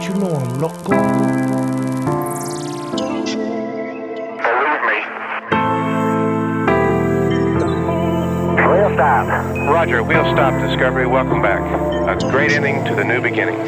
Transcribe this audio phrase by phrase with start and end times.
[0.00, 0.88] Don't you know I'm loco?
[0.88, 0.96] Believe
[4.88, 4.98] me.
[8.66, 9.26] We'll stop.
[9.68, 11.06] Roger, we'll stop Discovery.
[11.06, 11.60] Welcome back.
[12.08, 13.58] A great ending to the new beginning.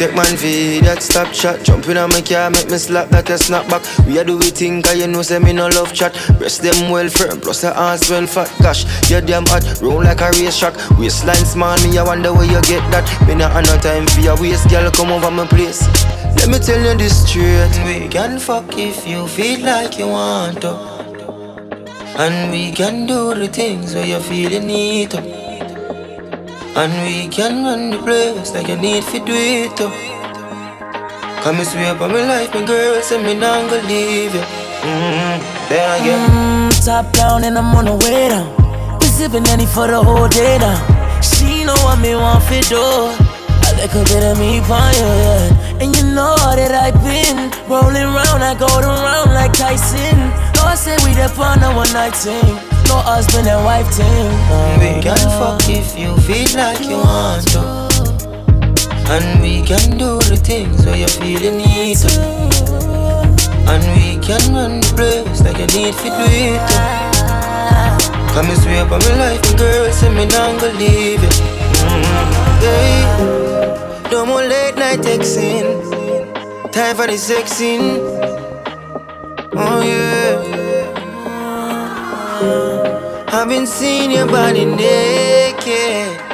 [0.00, 0.48] Take man for
[0.88, 1.62] that stop shot.
[1.62, 3.84] Jumping on my car, make me slap that a snap back.
[4.06, 6.16] We a do we think, cause you know, say me no love chat.
[6.38, 8.48] Breast them well firm, plus the ass well fat.
[8.62, 10.72] Gosh, you damn hot, roll like a race track.
[10.96, 13.04] Waistline small, me I wonder where you get that.
[13.28, 15.84] Me not have no time for your waist, girl, come over my place.
[16.32, 17.68] Let me tell you this straight.
[17.84, 20.80] We can fuck if you feel like you want to.
[22.16, 25.39] And we can do the things where you feel you need to.
[26.80, 29.92] And we can run the place like you need to do it too.
[31.44, 34.40] Come and swear up my life, my girl, say me not gonna leave you.
[34.40, 35.68] Mm-hmm.
[35.68, 36.16] There I get.
[36.30, 38.48] Mm, top down and I'm on the way down.
[38.98, 41.20] We sipping any for the whole day now.
[41.20, 42.80] She know what me want for do.
[42.80, 45.84] I like a bit of me fire, yeah.
[45.84, 50.16] And you know that I've been rolling round, I go around like Tyson.
[50.56, 54.30] No, I say we the on a one night thing no husband and wife thing.
[54.82, 57.62] we can fuck if you feel like you want to.
[59.14, 62.10] And we can do the things where you feel you need to.
[63.70, 66.90] And we can run the place like you need to do it too.
[68.34, 71.32] Come and swear up on my life, and girl, say me not gonna leave you.
[71.86, 72.62] Mm-hmm.
[72.64, 74.10] Yeah.
[74.10, 75.66] No more late night texting.
[76.72, 77.82] Time for the sexing.
[79.54, 80.19] Oh yeah.
[82.42, 86.29] I've been seeing your body naked,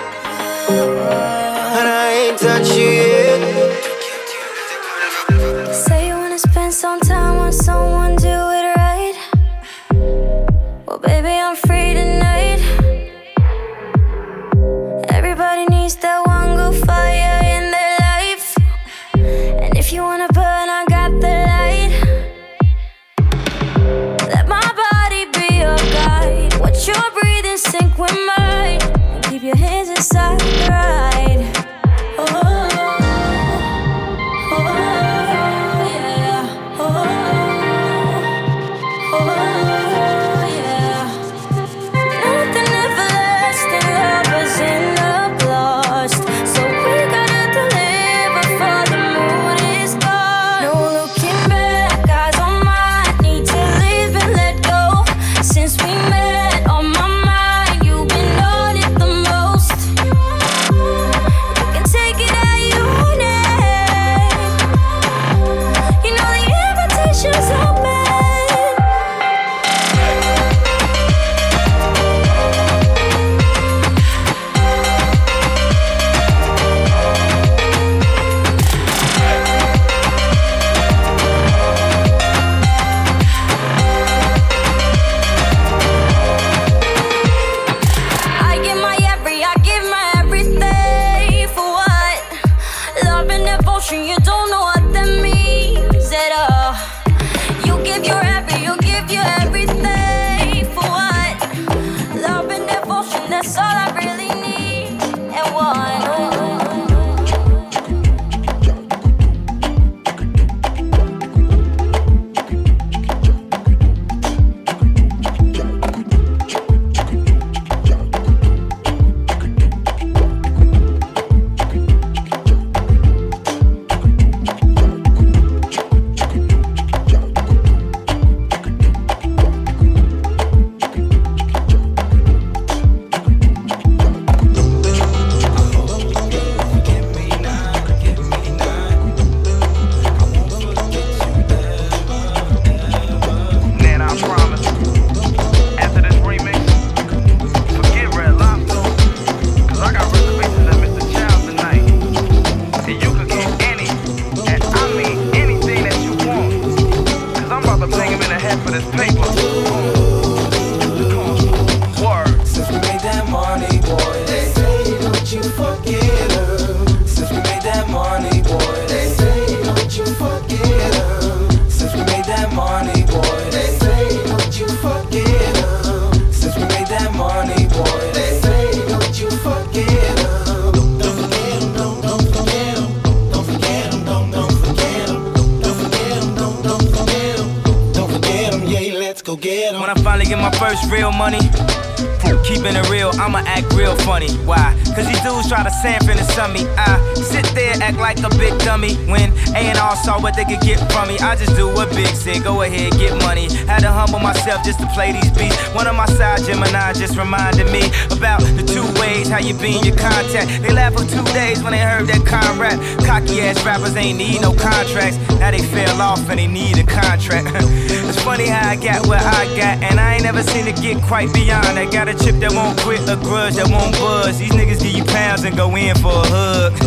[200.37, 203.49] they could get from me, I just do what Big said, go ahead, get money.
[203.67, 205.57] Had to humble myself just to play these beats.
[205.73, 209.77] One of my side Gemini just reminded me about the two ways how you be
[209.79, 210.63] in your contact.
[210.63, 212.77] They laughed for two days when they heard that con rap.
[213.05, 215.17] Cocky ass rappers ain't need no contracts.
[215.41, 217.49] Now they fell off and they need a contract.
[217.57, 221.03] it's funny how I got what I got, and I ain't never seen it get
[221.03, 221.79] quite beyond.
[221.79, 224.39] I got a chip that won't quit, a grudge that won't buzz.
[224.39, 226.73] These niggas give you pounds and go in for a hug.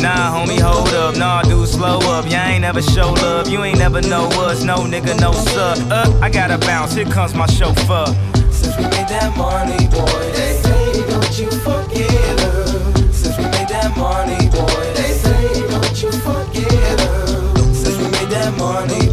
[0.00, 1.16] Nah, homie, hold up.
[1.16, 2.24] Nah, dude, slow up.
[2.30, 3.48] You ain't never show love.
[3.48, 4.62] You ain't never know us.
[4.62, 5.74] No nigga, no sir.
[5.90, 6.94] Up, uh, I gotta bounce.
[6.94, 8.06] Here comes my chauffeur.
[8.52, 13.12] Since we made that money, boy, they say, don't you forget her.
[13.12, 17.56] Since we made that money, boy, they say, don't you forget her.
[17.74, 19.07] Since we made that money,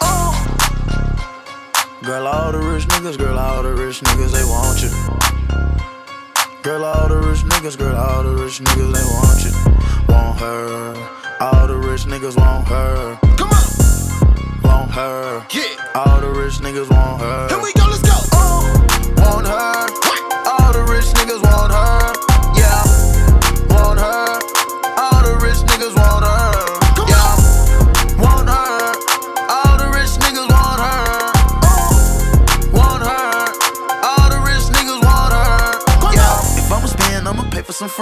[0.00, 0.32] Let's.
[2.02, 4.90] Girl, all the rich niggas, girl, all the rich niggas, they want you.
[6.62, 9.52] Girl, all the rich niggas, girl, all the rich niggas, they want you.
[10.12, 10.94] Want her.
[11.40, 13.18] All the rich niggas want her.
[13.36, 15.46] Come on, Want her.
[15.52, 15.90] yeah.
[15.94, 17.48] All the rich niggas want her.
[17.48, 18.01] Here we go, let's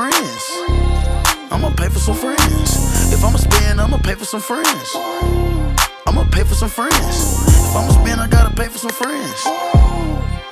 [0.00, 0.48] friends.
[1.52, 3.12] I'ma pay for some friends.
[3.12, 4.96] If I'ma spend, I'ma pay for some friends.
[6.08, 7.36] I'ma pay for some friends.
[7.68, 9.44] If I'ma spend, I gotta pay for some friends.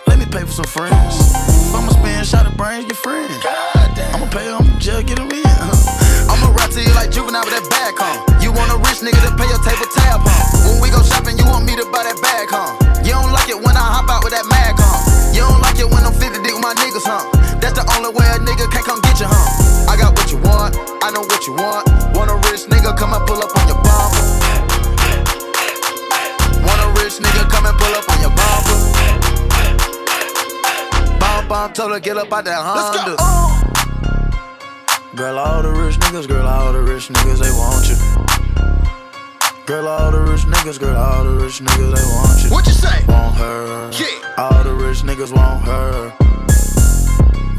[0.06, 1.32] Let me pay for some friends.
[1.64, 3.40] If I'ma spend, shot of brains, get friends.
[4.12, 5.64] I'ma pay them, jail, get them in.
[6.28, 8.20] I'ma ride to you like juvenile with that bag, huh?
[8.44, 10.68] You want a rich nigga to pay your table tab, huh?
[10.68, 12.76] When we go shopping, you want me to buy that bag, huh?
[13.00, 15.17] You don't like it when I hop out with that mag, huh?
[15.38, 17.22] You don't like it when I'm 50 deep with my niggas, huh?
[17.62, 19.86] That's the only way a nigga can't come get you, huh?
[19.86, 21.86] I got what you want, I know what you want.
[22.10, 24.18] Want a rich nigga, come and pull up on your bumper.
[26.66, 28.82] Want a rich nigga, come and pull up on your bumper.
[31.22, 33.14] Bump, bump, told her get up out that Honda.
[33.14, 33.38] Let's go,
[35.14, 37.94] Girl, all the rich niggas, girl, all the rich niggas, they want you.
[39.68, 42.50] Girl, all the rich niggas, girl, all the rich niggas, they want you.
[42.50, 43.04] What you say?
[43.06, 43.90] Want her.
[43.92, 44.34] Yeah.
[44.38, 46.14] All the rich niggas want her.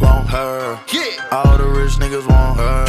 [0.01, 0.79] Want her.
[0.91, 1.23] Yeah.
[1.31, 2.88] All the rich niggas want her.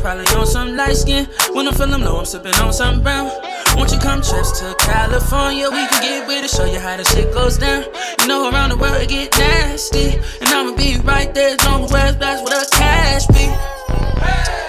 [0.00, 1.26] Probably on some light skin.
[1.52, 3.30] When I'm feeling low, I'm sipping on some brown.
[3.76, 5.68] Won't you come trips to California?
[5.70, 7.84] We can get with it, show you how the shit goes down.
[8.20, 10.14] You know, around the world it get nasty.
[10.40, 13.46] And I'ma be right there as long as where's that's where the cash be.
[14.20, 14.67] Cash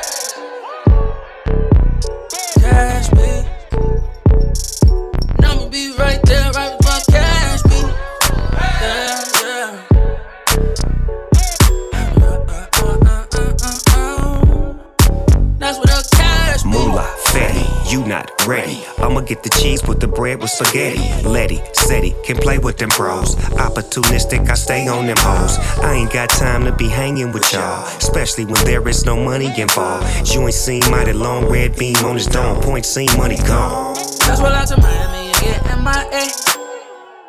[20.60, 21.28] spaghetti.
[21.28, 23.36] Letty, Seti, can play with them bros.
[23.36, 25.58] Opportunistic, I stay on them hoes.
[25.82, 29.48] I ain't got time to be hanging with y'all, especially when there is no money
[29.60, 30.34] involved.
[30.34, 32.62] You ain't seen mighty long red beam on his dome.
[32.62, 33.96] Point seen money gone.
[34.28, 36.28] Let's roll out to Miami and get MIA.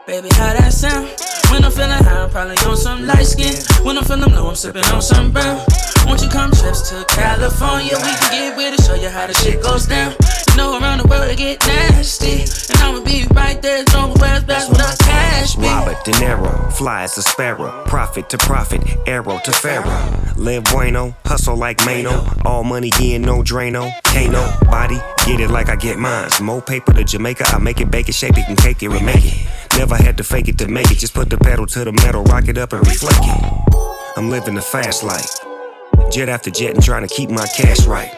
[0.07, 1.30] Baby, how that sound?
[1.51, 3.55] When I'm feeling high, I'm probably on some light skin.
[3.85, 5.61] When I'm feeling low, I'm sipping on some brown.
[6.07, 7.95] Won't you come trips to California?
[7.97, 10.15] We can get with it, show you how the shit goes down.
[10.51, 12.43] You know, around the world it get nasty.
[12.73, 15.63] And I'ma be right there, as where's best with the cash be.
[15.63, 17.85] Robert De Niro, fly as a sparrow.
[17.85, 20.33] Profit to profit, arrow to pharaoh.
[20.37, 22.27] Live bueno, hustle like Mano.
[22.45, 23.93] All money in, no Drano.
[24.05, 26.41] Can't nobody get it like I get mines.
[26.41, 29.25] More paper to Jamaica, I make it, bake it, shape it, and cake it, remake
[29.25, 29.70] it.
[29.77, 32.23] Never had to fake it to make it, just put the pedal to the metal,
[32.25, 34.17] rock it up and reflect it.
[34.17, 35.31] I'm living the fast life.
[36.11, 38.15] Jet after jet and trying to keep my cash right.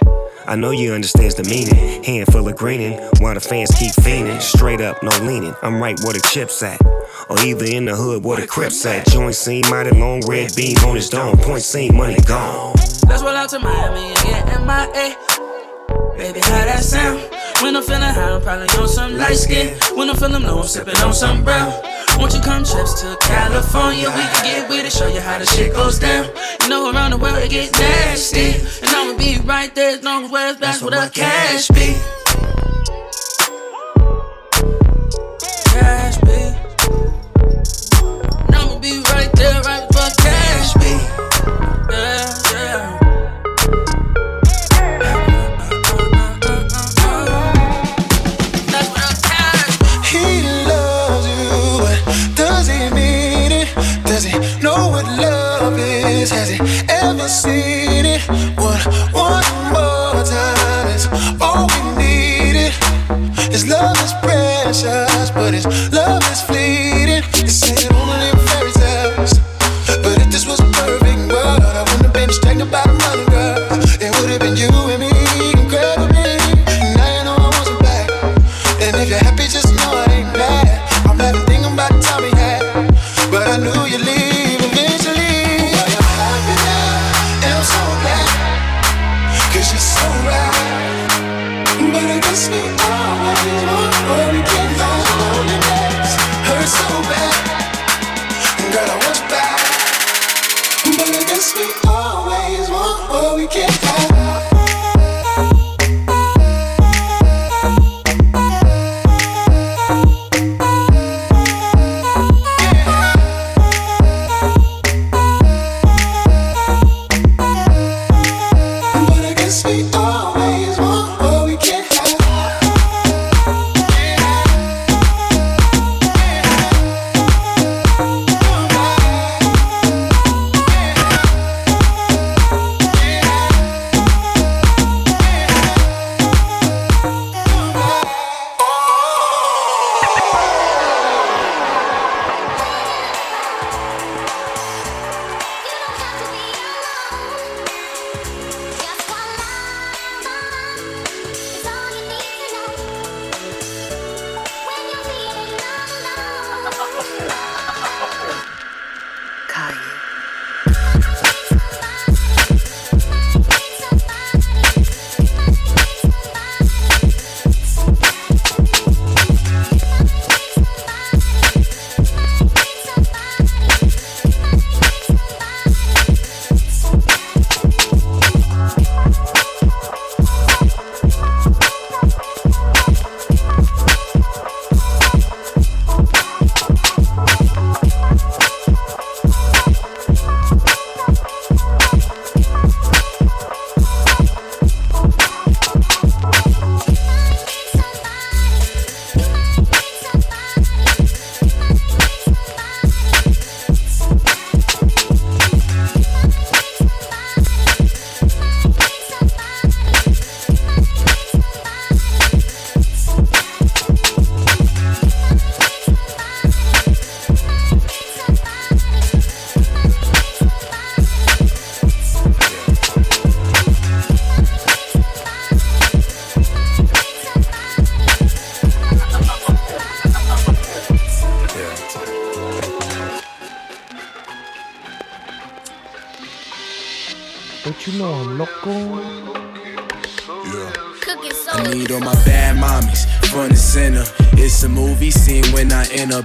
[0.47, 2.03] I know you understands the meaning.
[2.03, 4.41] Handful of greening, while the fans keep fiending.
[4.41, 5.55] Straight up, no leaning.
[5.63, 6.81] I'm right where the chips at.
[7.29, 9.07] Or either in the hood where the crips at.
[9.07, 11.37] Joint scene, mighty long red beam on his dome.
[11.39, 12.75] Point scene, money gone.
[13.07, 15.17] Let's roll out to Miami and get MIA.
[16.17, 17.52] Baby, how that sound?
[17.63, 19.79] When I'm feeling high, I'm probably on some light skin.
[19.97, 21.73] When I'm feeling low, I'm sipping on some brown.
[22.19, 24.09] Won't you come trips to California?
[24.11, 26.29] We can get with it, show you how the shit goes down.
[26.63, 28.55] You know, around the world it get nasty.
[28.85, 31.97] And I'ma be right there as long as where's that's where the cash be.
[35.71, 36.72] Cash be.
[57.29, 58.23] Seen it?
[58.57, 58.81] One,
[59.13, 60.83] one more time
[61.41, 61.83] all we
[63.67, 67.23] love is precious, but his love is fleeting.
[67.35, 68.73] He said only fairy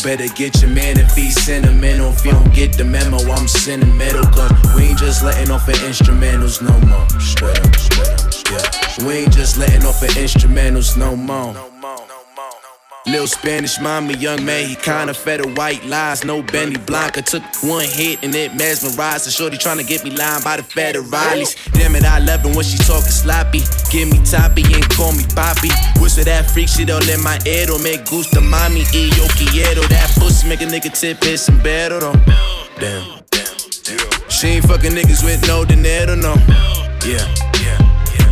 [0.08, 2.12] Better get your man if he's sentimental.
[2.14, 4.24] If you don't get the memo, I'm sentimental.
[4.28, 7.10] Cause we ain't just letting off of instrumentals no more.
[7.20, 9.06] Straight up, straight up, yeah.
[9.06, 11.77] We ain't just letting off of instrumentals no more.
[13.08, 16.26] Little Spanish mommy, young man, he kinda fed her white lies.
[16.26, 19.26] No Benny Blanca took one hit and it mesmerized.
[19.26, 21.56] The shorty tryna get me lined by the federales.
[21.72, 23.62] Damn it, I love it when she talking sloppy.
[23.92, 25.70] Give me toppy and call me poppy.
[26.02, 27.68] Whistle that freak shit all in my ear.
[27.68, 29.88] Don't make gusta mommy y yo quiero.
[29.88, 32.00] That pussy make a nigga tip his sombrero.
[32.02, 32.16] though.
[32.80, 33.24] Damn.
[34.30, 36.36] She ain't fucking niggas with no dinero, no.
[37.06, 37.24] Yeah.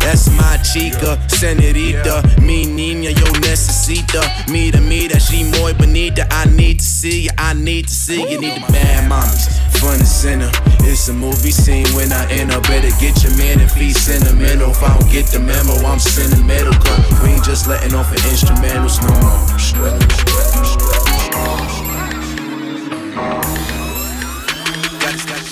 [0.05, 2.21] That's my chica, senorita.
[2.39, 4.21] Mi niña, yo necesita.
[4.47, 6.27] me Mira, mira, she muy bonita.
[6.29, 8.39] I need to see you, I need to see you.
[8.39, 10.51] Need the bad mommies, front and center.
[10.81, 12.61] It's a movie scene when I enter.
[12.61, 14.69] Better get your man and feet sentimental.
[14.69, 16.73] If I don't get the memo, I'm sentimental.
[16.73, 19.41] Cause we ain't just letting off an instrumentals no more.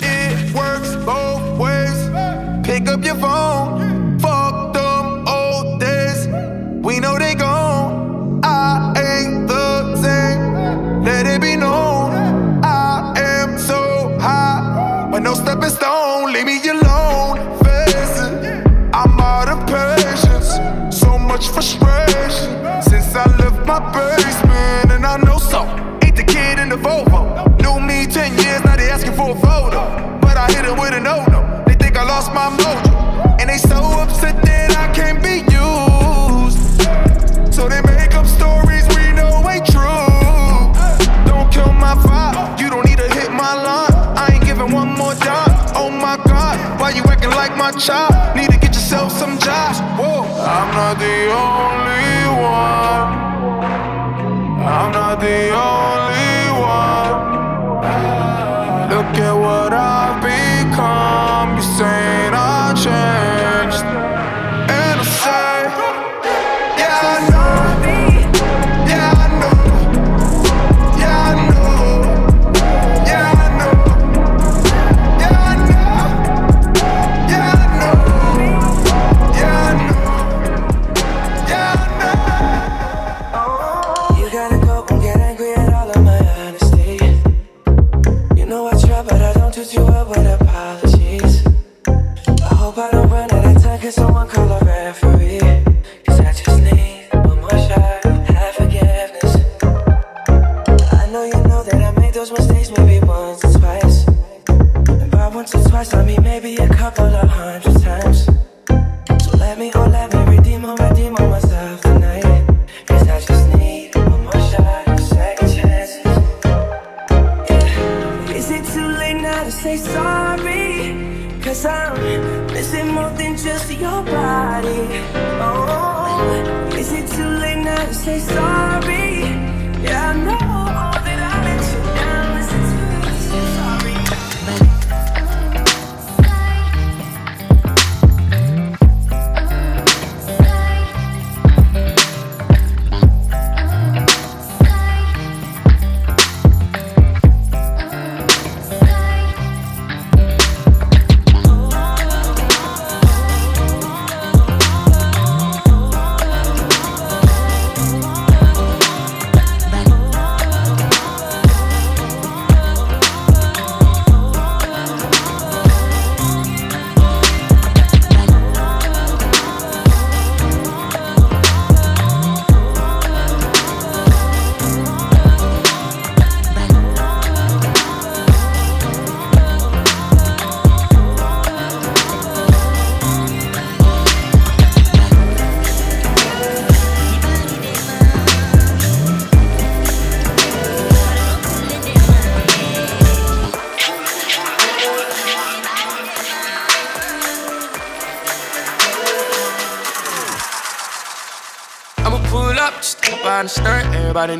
[0.05, 1.97] It works both ways.
[2.63, 3.82] Pick up your phone.
[23.65, 24.91] My basement.
[24.91, 25.63] And I know so.
[26.03, 27.45] Ain't the kid in the Volvo.
[27.61, 29.81] Knew me 10 years, now they asking for a photo.
[30.21, 31.32] But I hit it with a no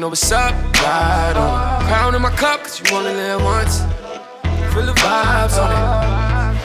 [0.04, 0.54] know what's up.
[0.84, 1.86] Ride on.
[1.86, 3.80] Crown in my cup, cause you only live once.
[4.74, 6.60] Feel the vibes on it.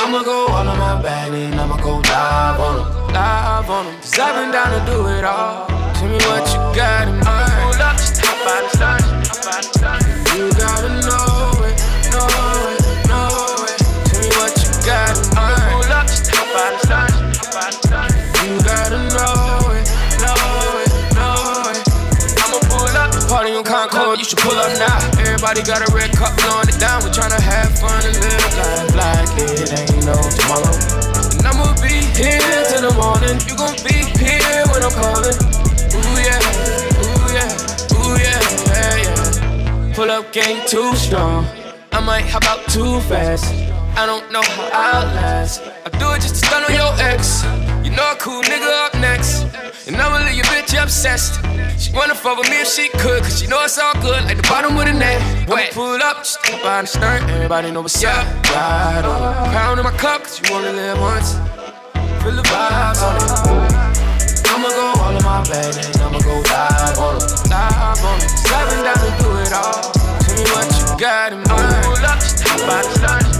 [0.00, 3.14] I'ma go all on my bag and I'ma go live on them.
[3.14, 3.94] Live on them.
[4.00, 5.68] Cause I've been down to do it all.
[5.94, 7.52] Tell me what you got in mind.
[7.62, 8.99] Pull up, just hop by the skirt.
[24.30, 24.96] Should pull up now.
[25.18, 27.02] Everybody got a red cup, blowing it down.
[27.02, 30.70] We're tryna have fun and live life like it ain't no tomorrow.
[31.34, 32.38] And I'ma be here
[32.70, 33.42] till the morning.
[33.50, 35.34] You gon' be here when I'm calling.
[35.34, 36.38] Ooh yeah,
[37.02, 38.38] ooh yeah, ooh yeah,
[38.70, 39.94] yeah, yeah.
[39.96, 41.44] Pull up game too strong.
[41.90, 43.69] I might hop out too fast.
[44.00, 45.60] I don't know how I'll last.
[45.60, 47.44] I do it just to stun on your ex.
[47.84, 49.44] You know a cool nigga up next.
[49.86, 51.36] And I'ma leave your bitch obsessed.
[51.76, 54.38] She wanna fuck with me if she could, cause she know it's all good, like
[54.38, 55.20] the bottom of the net.
[55.46, 55.74] Wet.
[55.74, 57.28] Pull up, just step by the stern.
[57.28, 58.24] Everybody know what's up.
[58.48, 59.52] Ride on it.
[59.52, 61.36] Crown in my cup, cause you only live once.
[62.24, 64.00] Feel the vibes on it.
[64.48, 67.28] I'ma go all in my bag and I'ma go live on them.
[67.52, 68.16] Live on
[68.48, 69.92] I've been down to do it all.
[70.24, 71.84] Tell me what you got in mind.
[71.84, 73.20] Pull up, just hop really wanna follow.
[73.20, 73.39] Up in the air,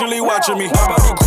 [0.00, 1.17] especially watching me.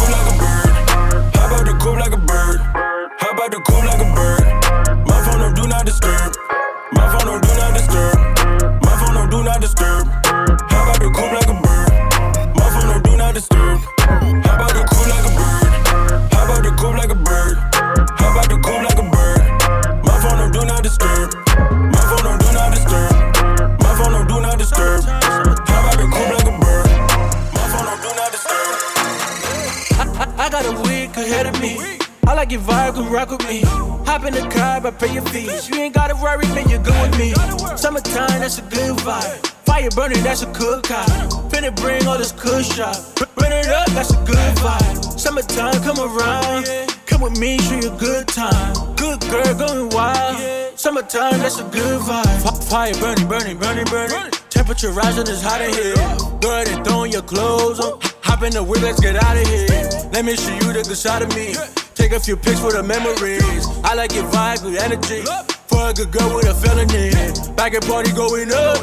[35.70, 37.34] You ain't gotta worry, man, you're good with me.
[37.78, 39.46] Summertime, that's a good vibe.
[39.66, 41.06] Fire burning, that's a cookout.
[41.52, 42.98] Finna bring all this kush out.
[43.36, 45.20] Burn it up, that's a good vibe.
[45.20, 46.66] Summertime, come around.
[47.06, 48.74] Come with me, show you a good time.
[48.96, 50.80] Good girl, going wild.
[50.80, 52.70] Summertime, that's a good vibe.
[52.70, 54.32] Fire burning, burning, burning, burning.
[54.50, 55.96] Temperature rising, it's hot in here.
[56.42, 58.00] Go ahead and throw your clothes on.
[58.24, 59.68] Hop in the whip, let's get out of here.
[60.12, 61.54] Let me show you the good side of me.
[61.94, 63.68] Take a few pics for the memories.
[63.84, 65.51] I like your vibe, good energy.
[65.72, 67.10] For a good girl with a felony.
[67.56, 68.78] Back at party going up.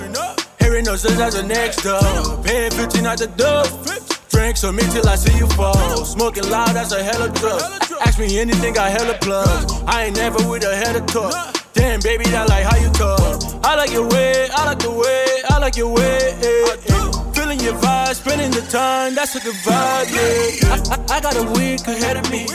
[0.60, 2.44] Hearing no sense as a next up.
[2.44, 3.64] Paying 15 out the door.
[4.30, 6.04] Drink some me till I see you fall.
[6.04, 7.60] Smoking loud, that's a hella drug.
[8.06, 9.48] Ask me anything, I hella plug.
[9.86, 11.32] I ain't never with a head of talk.
[11.74, 13.42] Damn, baby, I like how you talk.
[13.64, 16.18] I like your way, I like the way, I like your way.
[16.42, 17.32] eh, eh.
[17.32, 20.72] Feeling your vibe, spending the time, that's a good vibe, yeah.
[20.72, 22.46] I, I, I got a week ahead of me.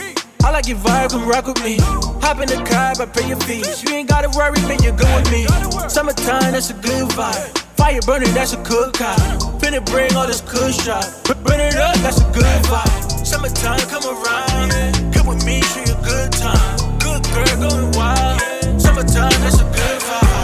[0.44, 1.78] I like your vibe, come rock with me.
[2.20, 3.82] Hop in the car, I pay your fees.
[3.82, 5.46] You ain't gotta worry, man, you're good with me.
[5.88, 7.58] Summertime, that's a good vibe.
[7.80, 9.16] Fire burning, that's a cookout.
[9.58, 11.08] Finna bring all this kush out.
[11.44, 13.24] Burn it up, that's a good vibe.
[13.24, 15.14] Summertime, come around.
[15.14, 16.76] Come with me, show you a good time.
[16.98, 18.40] Good girl, going wild.
[18.78, 20.34] Summertime, that's a good vibe.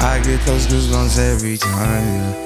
[0.00, 2.45] I get those goosebumps every time yeah.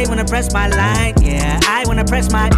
[0.00, 1.60] I wanna press my line, yeah.
[1.68, 2.48] I wanna press my.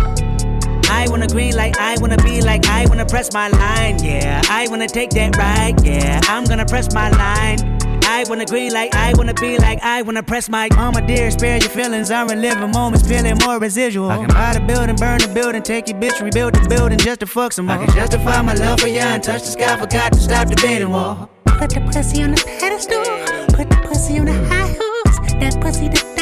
[0.88, 4.40] I wanna green like I wanna be like I wanna press my line, yeah.
[4.48, 6.20] I wanna take that ride, yeah.
[6.28, 7.58] I'm gonna press my line.
[8.04, 11.56] I wanna green like I wanna be like I wanna press my mama dear, spare
[11.58, 12.12] your feelings.
[12.12, 14.08] I'm reliving moments, feeling more residual.
[14.08, 17.18] I can buy the building, burn the building, take your bitch, rebuild the building just
[17.20, 17.76] to fuck some more.
[17.76, 20.54] I can justify my love for you and touch the sky, forgot to stop the
[20.62, 21.28] beating wall.
[21.46, 23.02] Put the pussy on the pedestal.
[23.56, 25.32] Put the pussy on the high horse.
[25.40, 26.21] That pussy to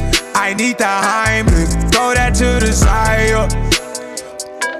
[0.35, 3.29] I need the Heimlich, throw that to the side.
[3.29, 3.47] yeah.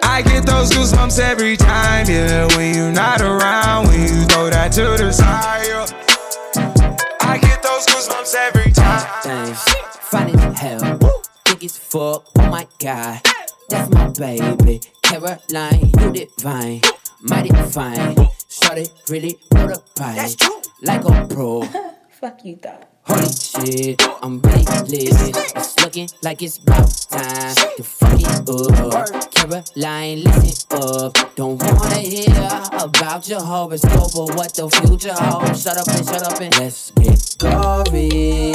[0.04, 2.48] I get those goosebumps every time, yeah.
[2.58, 5.66] When you're not around, when you throw that to the side.
[5.68, 6.98] yeah.
[7.22, 9.22] I get those goosebumps every time.
[9.24, 9.64] things.
[10.02, 11.00] Funny as hell.
[11.46, 12.26] Thick as fuck.
[12.38, 13.22] Oh my god.
[13.70, 14.82] That's my baby.
[15.04, 16.82] Caroline, you divine.
[17.22, 18.16] Mighty fine.
[18.50, 20.16] Shorty really know the pipe.
[20.16, 20.62] That's true.
[20.82, 21.62] Like a pro.
[22.20, 22.84] Fuck you, dog.
[23.04, 24.68] Holy shit, I'm lit.
[24.94, 29.32] It's looking like it's about time to fuck it up.
[29.32, 31.36] Caroline, listen up.
[31.36, 32.30] Don't wanna hear
[32.80, 35.64] about your horoscope or what the future holds.
[35.64, 38.52] Shut up and shut up and let's get gory.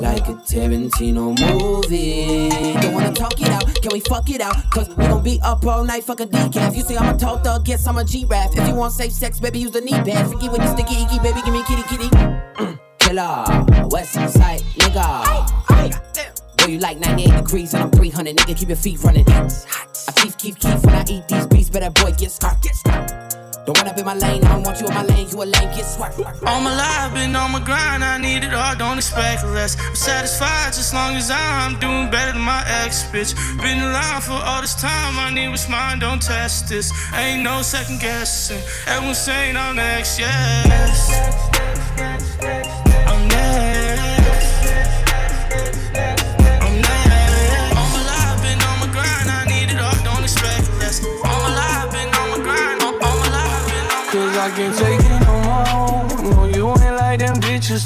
[0.00, 2.50] Like a Tarantino movie.
[2.80, 4.56] Don't wanna talk it out, can we fuck it out?
[4.70, 6.76] Cause we gon' be up all night, fuck a decaf.
[6.76, 8.50] You say I'm a tall thug, guess I'm a G-Rap.
[8.54, 10.30] If you want safe sex, baby, use the knee pad.
[10.30, 12.89] Forget with the sticky icky, baby, give me kitty kitty.
[13.10, 13.44] Killer,
[13.90, 15.90] West Side nigga.
[16.58, 19.28] Boy, you like 98 degrees and I'm 300, nigga, keep your feet running.
[19.28, 19.48] I
[20.14, 22.62] keep, keep, keep when I eat these beats, better boy, get scarred.
[22.62, 22.76] Get
[23.66, 25.74] Don't up in my lane, I don't want you in my lane, you a lame,
[25.74, 26.20] get swerved.
[26.46, 29.76] All my life, been on my grind, I need it all, don't expect less.
[29.80, 33.34] I'm satisfied just long as I'm doing better than my ex, bitch.
[33.60, 36.92] Been in line for all this time, I need what's mine, don't test this.
[37.14, 41.49] Ain't no second guessing, everyone's saying I'm next, yes.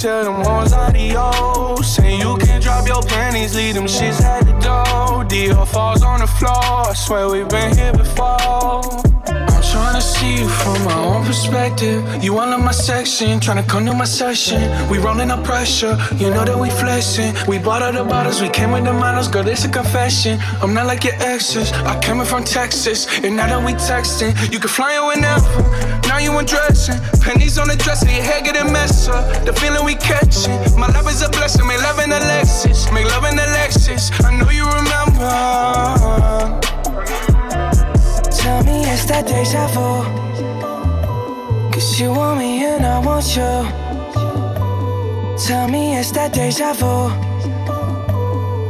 [0.05, 1.95] Tell them ones adios.
[1.95, 5.25] Say you can drop your panties, leave them shits at the door.
[5.25, 9.04] Dior falls on the floor, I swear we've been here before.
[9.75, 12.23] I'm tryna see you from my own perspective.
[12.23, 14.63] You all in my section, to come to my session.
[14.89, 17.35] We rolling up pressure, you know that we flexing.
[17.49, 20.39] We bought all the bottles, we came with the models, girl, this a confession.
[20.63, 24.31] I'm not like your exes, I came in from Texas, and now that we texting,
[24.53, 25.51] you can fly in whenever.
[26.07, 29.45] Now you undressing, pennies on the dresser, your hair getting messed up.
[29.45, 31.67] The feeling we catching, my love is a blessing.
[31.67, 34.13] Make love in the Lexus, make love in the Lexus.
[34.25, 36.74] I know you remember.
[38.95, 40.05] It's that deja vu.
[41.73, 43.43] Cause you want me and I want you.
[45.37, 47.11] Tell me it's that deja vu.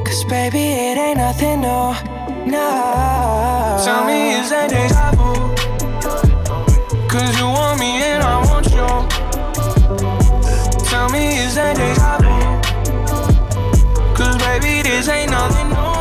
[0.02, 1.92] Cause baby, it ain't nothing new.
[2.50, 3.76] No.
[3.84, 5.34] Tell me is that deja vu?
[7.06, 8.88] Cause you want me and I want you.
[10.88, 12.34] Tell me is that deja vu?
[14.16, 15.94] Cause baby, this ain't nothing oh.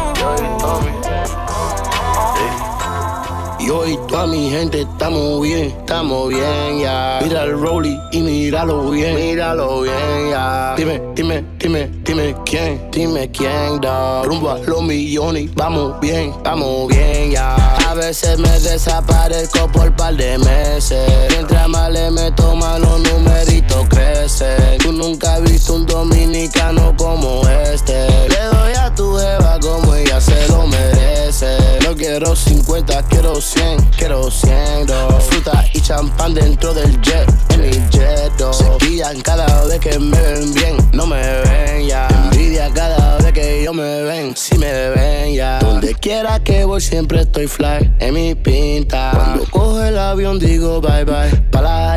[3.64, 7.20] Y hoy toda mi gente estamos bien, estamos bien ya.
[7.24, 10.76] Mira el rolly y míralo bien, míralo bien ya.
[10.76, 14.24] Dime, dime, dime, dime quién, dime quién da.
[14.24, 17.56] Rumbo a los millones, vamos bien, vamos bien ya.
[17.90, 21.10] A veces me desaparezco por par de meses.
[21.30, 24.78] Mientras más le meto mano, numeritos crecen.
[24.80, 28.10] Tú nunca has visto un dominicano como este.
[28.28, 31.58] Le doy a tu jeva como ella se lo merece.
[31.84, 35.20] No quiero 50, quiero 100, quiero 100 do.
[35.22, 38.54] Fruta y champán dentro del jet, en mi jet do.
[38.54, 42.08] Se quillan cada vez que me ven bien, no me ven ya.
[42.26, 45.60] Envidia cada vez que yo me ven, si me ven ya.
[45.60, 49.12] Donde quiera que voy siempre estoy fly, en mi pinta.
[49.14, 51.32] Cuando cojo el avión digo bye bye,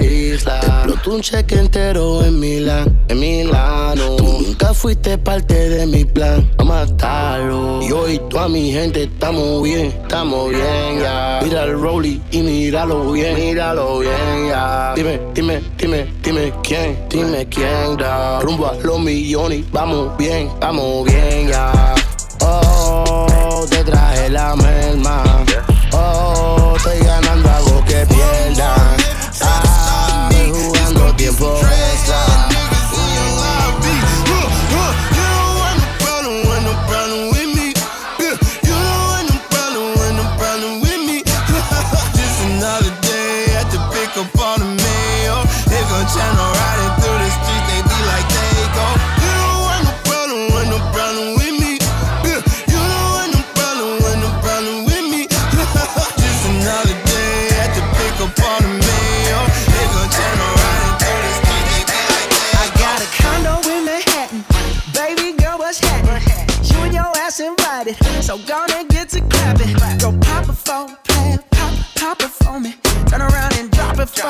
[0.07, 0.87] isla.
[1.07, 4.17] Te un cheque entero en Milán, en Milano.
[4.17, 7.81] Tú nunca fuiste parte de mi plan, a matarlo.
[7.83, 11.41] Y hoy toda mi gente estamos bien, estamos bien ya.
[11.45, 14.95] Mira el rolly y míralo bien, míralo bien ya.
[14.97, 18.41] Dime, dime, dime, dime quién, dime quién da.
[18.41, 21.95] Rumbo a los millones, vamos bien, vamos bien ya.
[22.41, 25.23] Oh, te traje la merma.
[25.93, 28.76] Oh, estoy ganando algo que pierdan.
[31.29, 31.76] Ah,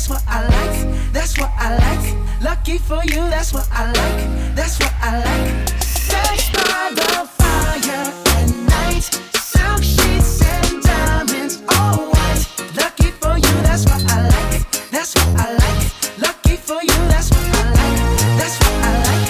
[0.00, 1.12] that's what I like.
[1.12, 2.42] That's what I like.
[2.42, 4.54] Lucky for you, that's what I like.
[4.56, 5.68] That's what I like.
[5.82, 9.02] Sex by the fire at night.
[9.36, 12.46] Silk sheets and diamonds, all white.
[12.80, 14.90] Lucky for you, that's what I like.
[14.90, 15.82] That's what I like.
[16.18, 18.00] Lucky for you, that's what I like.
[18.40, 19.24] That's what I like.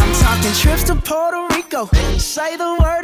[0.00, 1.84] I'm talking trips to Puerto Rico.
[2.16, 3.03] Say the word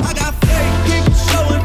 [0.00, 1.64] I got fake people showing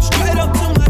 [0.00, 0.88] Straight up to my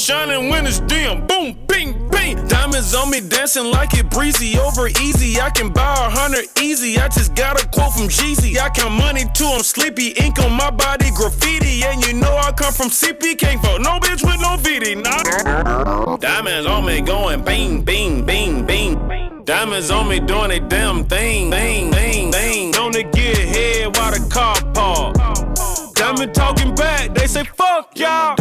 [0.00, 2.48] shining when it's dim, boom, ping, ping.
[2.48, 5.40] Diamonds on me dancing like it breezy, over easy.
[5.40, 6.98] I can buy a hundred easy.
[6.98, 8.58] I just got a quote from Jeezy.
[8.58, 10.08] I count money too, I'm sleepy.
[10.22, 11.84] Ink on my body, graffiti.
[11.84, 16.16] And you know I come from CP, can't fuck no bitch with no VD, nah.
[16.16, 19.44] Diamonds on me going bing, bing, bing, bing.
[19.44, 22.76] Diamonds on me doing a damn thing, thing, thing.
[22.76, 25.94] On to get head while the car park.
[25.94, 28.39] Diamond talking back, they say fuck y'all.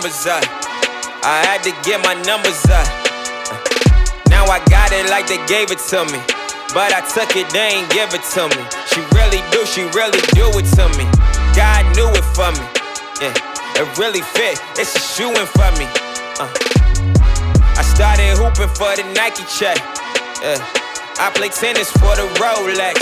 [0.00, 0.44] Numbers up.
[1.20, 2.88] I had to get my numbers up.
[4.32, 6.16] Now I got it like they gave it to me.
[6.72, 8.64] But I took it, they ain't give it to me.
[8.88, 11.04] She really do, she really do it to me.
[11.52, 12.64] God knew it for me.
[13.20, 13.36] Yeah,
[13.76, 14.56] it really fit.
[14.80, 15.84] It's a shoe in for me.
[16.40, 16.48] Uh.
[17.76, 19.76] I started hooping for the Nike check.
[20.40, 20.56] Yeah.
[21.20, 22.96] I play tennis for the Rolex.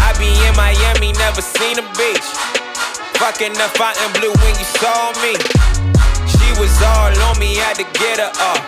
[0.00, 2.59] I be in Miami, never seen a beach.
[3.20, 5.36] Fucking the Fontainebleau when you saw me.
[6.24, 8.64] She was all on me, had to get her off.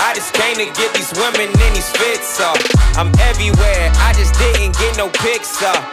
[0.00, 2.56] I just came to get these women in these fits off.
[2.96, 5.84] I'm everywhere, I just didn't get no pics off.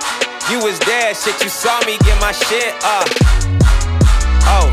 [0.48, 3.12] You was there, shit, you saw me get my shit up.
[4.48, 4.72] Oh,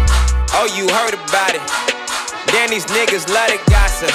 [0.54, 1.64] oh, you heard about it.
[2.54, 4.14] Damn, these niggas love to gossip.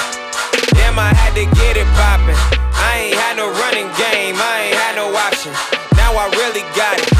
[0.80, 2.40] Damn, I had to get it poppin'.
[2.72, 5.52] I ain't had no running game, I ain't had no option.
[6.00, 7.12] Now I really got it.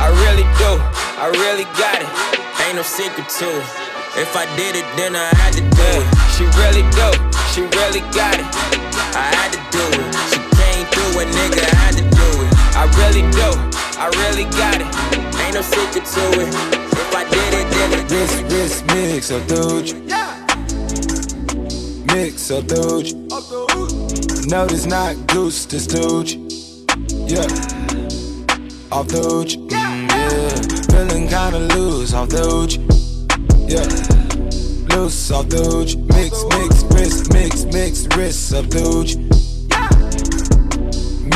[0.00, 0.80] I really do,
[1.20, 2.08] I really got it.
[2.64, 3.68] Ain't no secret to it.
[4.16, 6.08] If I did it, then I had to do it.
[6.32, 7.12] She really do,
[7.52, 8.48] she really got it.
[9.12, 10.16] I had to do it.
[10.32, 12.48] She came through a nigga, I had to do it.
[12.72, 13.52] I really do,
[14.00, 14.88] I really got it.
[15.44, 16.48] Ain't no secret to it.
[16.88, 19.92] If I did it, then it Wrist, wrist, mix up doge.
[22.14, 23.12] Mix up doge.
[24.48, 26.36] No, this not goose, this doge.
[27.28, 27.44] Yeah.
[28.90, 29.58] Off doge.
[29.58, 30.79] Mm, yeah.
[30.90, 32.78] Feeling kinda loose off doge.
[33.66, 33.86] Yeah.
[34.90, 35.96] Loose off doge.
[35.96, 39.16] Mix, mix, wrist, mix, mix, wrist up doge.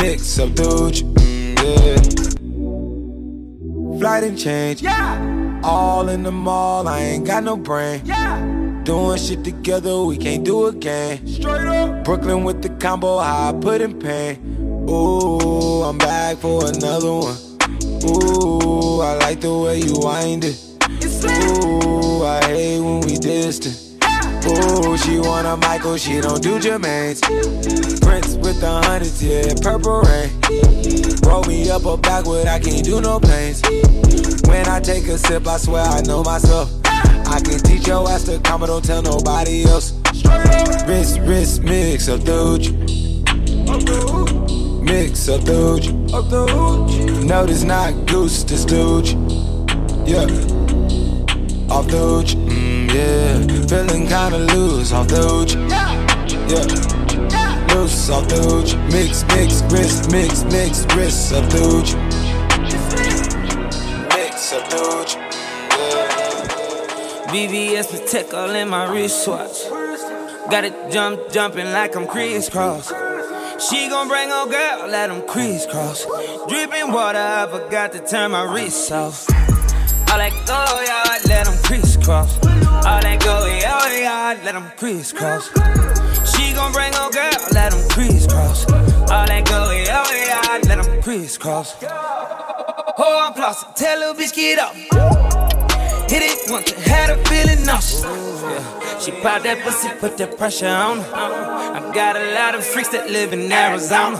[0.01, 1.03] Mix up doge.
[1.03, 2.01] Mm, yeah.
[3.99, 4.81] Flight and change.
[4.81, 5.61] Yeah.
[5.63, 8.01] All in the mall, I ain't got no brain.
[8.03, 8.39] Yeah.
[8.83, 11.25] Doing shit together, we can't do again.
[11.25, 12.03] Straight up.
[12.03, 14.37] Brooklyn with the combo, how I put in pain.
[14.87, 17.54] Ooh, I'm back for another one.
[18.05, 20.57] Ooh, I like the way you wind it.
[21.25, 23.81] Ooh, I hate when we distant.
[24.47, 27.19] Ooh, she want a Michael, she don't do Jermaine's.
[28.01, 30.29] Prince with the hundreds, yeah, purple rain.
[31.25, 33.61] Roll me up a backward, I can't do no planes.
[34.47, 36.71] When I take a sip, I swear I know myself.
[36.85, 39.93] I can teach your ass to come, but don't tell nobody else.
[40.85, 42.71] Wrist, wrist, mix up doge.
[44.85, 45.91] Mix up doge.
[45.91, 49.13] No, this not goose, this doge.
[50.05, 50.27] Yeah.
[51.69, 53.65] Off doge, mm, yeah.
[53.67, 55.55] Feeling kinda loose off doge.
[55.55, 55.91] Yeah.
[56.47, 58.75] yeah, Loose off doge.
[58.93, 61.95] Mix, mix, wrist, mix, mix, wrist up doge.
[64.13, 65.17] Mix up the doge.
[67.31, 69.67] VVS Patek all in my wristwatch.
[70.51, 73.14] Got it jump, jumping like I'm Kris Kross.
[73.59, 76.05] She gon' bring her girl, let them crisscross.
[76.47, 79.29] Dripping water, I forgot to turn my wrist off.
[80.11, 82.35] All that go, yeah, let them crisscross.
[82.45, 85.47] All that go, yeah, yeah, let them crisscross.
[86.35, 88.69] She gon' bring her girl, let them crisscross.
[88.71, 91.75] All that go, yeah, yeah, let them crisscross.
[91.81, 95.44] Oh, I'm flossing, tell little bitch get up.
[96.15, 98.01] Hit it once, had her feeling nauseous.
[98.01, 98.99] Yeah.
[98.99, 101.11] She popped that pussy, put that pressure on her.
[101.11, 104.15] I got a lot of freaks that live in Arizona.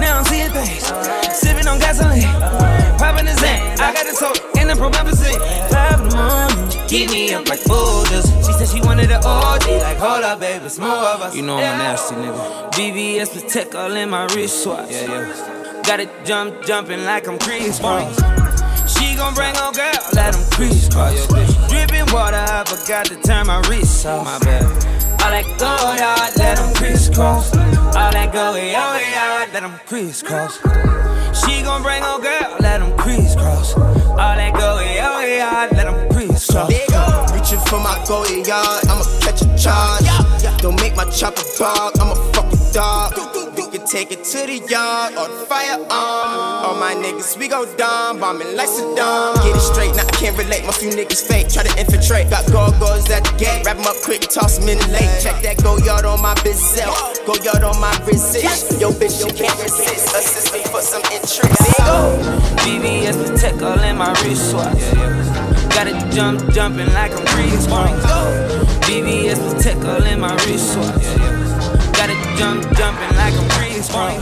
[0.00, 0.80] Now I'm seeing things,
[1.36, 2.24] sipping on gasoline,
[2.96, 3.60] popping the zen.
[3.78, 5.36] I got this hoe in the promethazine.
[5.68, 8.24] Five in the morning, keep me up like boulders.
[8.40, 11.36] She said she wanted an OG, like hold up, baby, it's more of us.
[11.36, 12.72] You know I'm a nasty nigga.
[12.72, 14.90] VVS Patek all in my wristwatch.
[14.90, 15.82] Yeah, yeah.
[15.84, 18.35] Got it jump, jumping like I'm Kris Kross.
[19.16, 21.26] Gon' bring her girl, let them crisscross.
[21.68, 24.24] Dripping water, I forgot to turn my wrist off.
[24.24, 24.64] My bad.
[25.22, 27.56] All that go yard, let them crisscross.
[27.96, 30.58] All that go yard, let them crisscross.
[31.40, 33.74] She gon' bring her girl, let them crisscross.
[33.74, 36.70] All that go yard, let them crisscross.
[37.32, 40.60] Reaching for my goalie yard, I'ma catch a charge.
[40.60, 43.45] Don't make my chopper bark, I'm a fucking dog.
[43.76, 45.84] Can take it to the yard or the firearm.
[46.64, 49.36] All my niggas, we go dumb, bombing like Saddam.
[49.44, 50.64] Get it straight, now I can't relate.
[50.64, 52.30] My few niggas fake, try to infiltrate.
[52.30, 55.12] Got gargoyles at the gate, wrap 'em up quick, toss 'em in the lake.
[55.20, 56.88] Check that go yard on my bizel,
[57.26, 58.80] go yard on my resist.
[58.80, 60.08] Yo, bitch, you can't resist.
[60.16, 61.60] Assist me for some interest.
[62.64, 64.84] VVS Patek all in my wristwatch.
[65.76, 67.24] Got it jump, jumping like I'm
[67.68, 67.92] Brown.
[68.88, 71.04] VVS Patek all in my wristwatch.
[71.96, 73.45] Got it jump, jumping like I'm
[73.90, 74.20] Brown.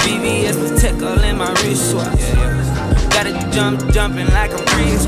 [0.00, 2.20] VVS Patek all in my wristwatch.
[3.10, 5.06] Got it jump, jumping like I'm Chris.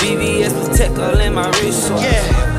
[0.00, 0.52] VVS
[0.98, 2.53] all in my wristwatch.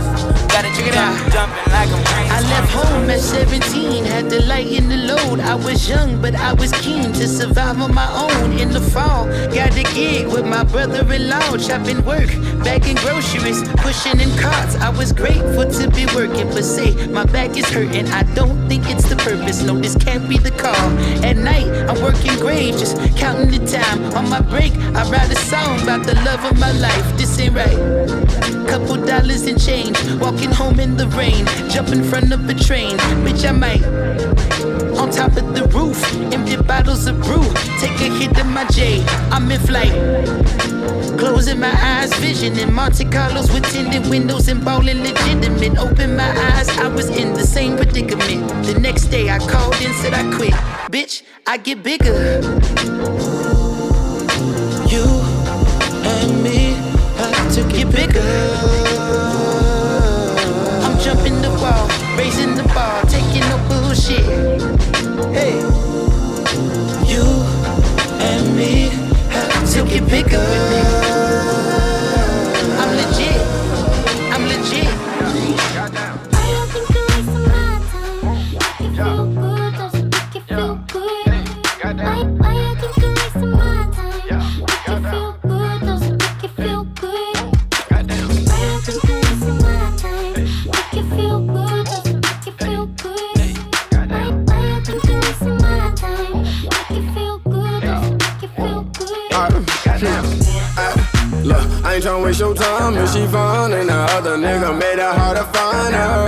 [0.55, 4.87] Got it jump, jumping like I'm Chris I left home at 17, had to lighten
[4.87, 5.39] the load.
[5.41, 8.57] I was young, but I was keen to survive on my own.
[8.57, 12.29] In the fall, got a gig with my brother-in-law, chopping work,
[12.63, 14.75] bagging groceries, pushing in carts.
[14.77, 18.07] I was grateful to be working, but say my back is hurting.
[18.07, 19.61] I don't think it's the purpose.
[19.61, 20.89] No, this can't be the call.
[21.23, 23.99] At night, I'm working grave, just counting the time.
[24.15, 27.17] On my break, I write a song about the love of my life.
[27.17, 27.77] This ain't right.
[28.67, 32.97] Couple dollars and change, walking home in the rain, jump in front of a train.
[33.23, 33.83] Bitch, I might.
[34.97, 36.01] On top of the roof,
[36.33, 37.43] empty bottles of brew.
[37.79, 39.93] Take a hit of my J, I'm in flight.
[41.17, 45.77] Closing my eyes, vision in Monte Carlos with tinted windows and ballin' legitimate.
[45.77, 48.47] Open my eyes, I was in the same predicament.
[48.65, 50.53] The next day I called and said I quit.
[50.91, 52.41] Bitch, I get bigger.
[54.87, 55.05] You
[56.05, 56.73] and me
[57.17, 59.44] have to get bigger.
[64.05, 64.61] Bullshit.
[65.33, 65.59] Hey,
[67.05, 67.23] you
[68.21, 68.89] and me
[69.29, 71.14] have to get bigger.
[102.25, 105.93] Waste your time if she fine And the other nigga made it hard to find
[105.93, 106.25] her.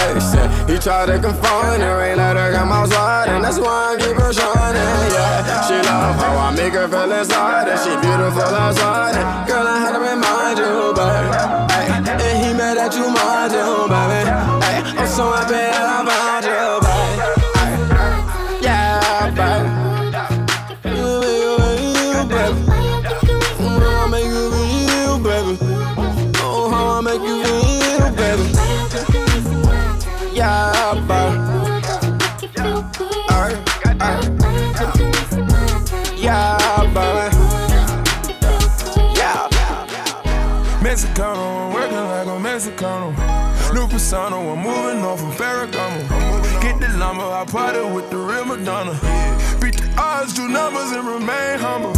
[0.00, 3.94] Hey, shit, he tried to confine her Ain't let her come outside And that's why
[3.94, 5.62] I keep her shining, yeah.
[5.66, 9.14] She love how I make her feel inside And she beautiful outside.
[9.14, 11.30] And Girl, I had to remind you, baby
[11.70, 11.86] Hey,
[12.26, 14.20] and he mad at you, mind you, baby
[14.66, 16.21] Hey, I'm so happy that I found
[41.12, 43.74] Mexicano, working like a Mexicano.
[43.74, 46.62] New persona, I'm moving on from Ferragamo.
[46.62, 48.92] Get the lumber, I party with the real Madonna.
[49.60, 51.92] Beat the odds, do numbers, and remain humble.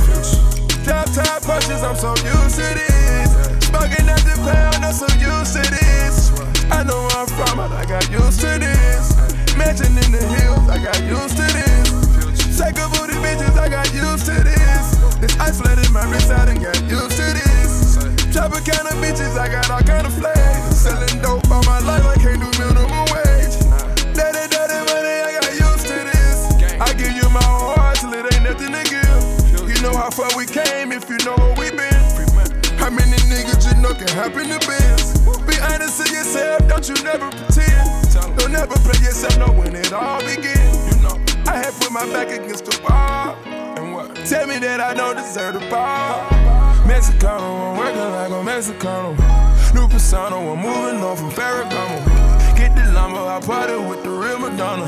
[0.82, 3.30] Top top punches, I'm so used to this.
[3.70, 6.34] Smoking at the pound, I'm so used to this.
[6.70, 9.14] I know where I'm from, but I got used to this.
[9.56, 12.58] Mansion in the hills, I got used to this.
[12.58, 14.98] Take a booty bitches, I got used to this.
[15.22, 17.53] This flooded my wrist, I done got used to this.
[18.34, 20.74] Chopper kind of bitches, I got all kind of flags.
[20.74, 23.54] Selling dope all my life, I can't do minimum wage.
[24.10, 26.50] Daddy, daddy, money, I got used to this.
[26.82, 29.70] I give you my whole heart till it ain't nothing to give.
[29.70, 31.94] You know how far we came if you know where we been.
[32.74, 35.14] How many niggas you know can happen to biz?
[35.46, 37.86] Be honest to yourself, don't you never pretend.
[38.34, 40.58] Don't never play yourself, know when it all begin.
[40.90, 43.38] You know, I had put my back against the wall.
[43.78, 44.16] And what?
[44.26, 46.43] Tell me that I don't deserve the ball.
[46.84, 49.16] Mexicano, I'm working like a Mexicano.
[49.74, 52.56] New persona, I'm moving on from Ferragamo.
[52.56, 54.86] Get the lumber, I party with the real Madonna.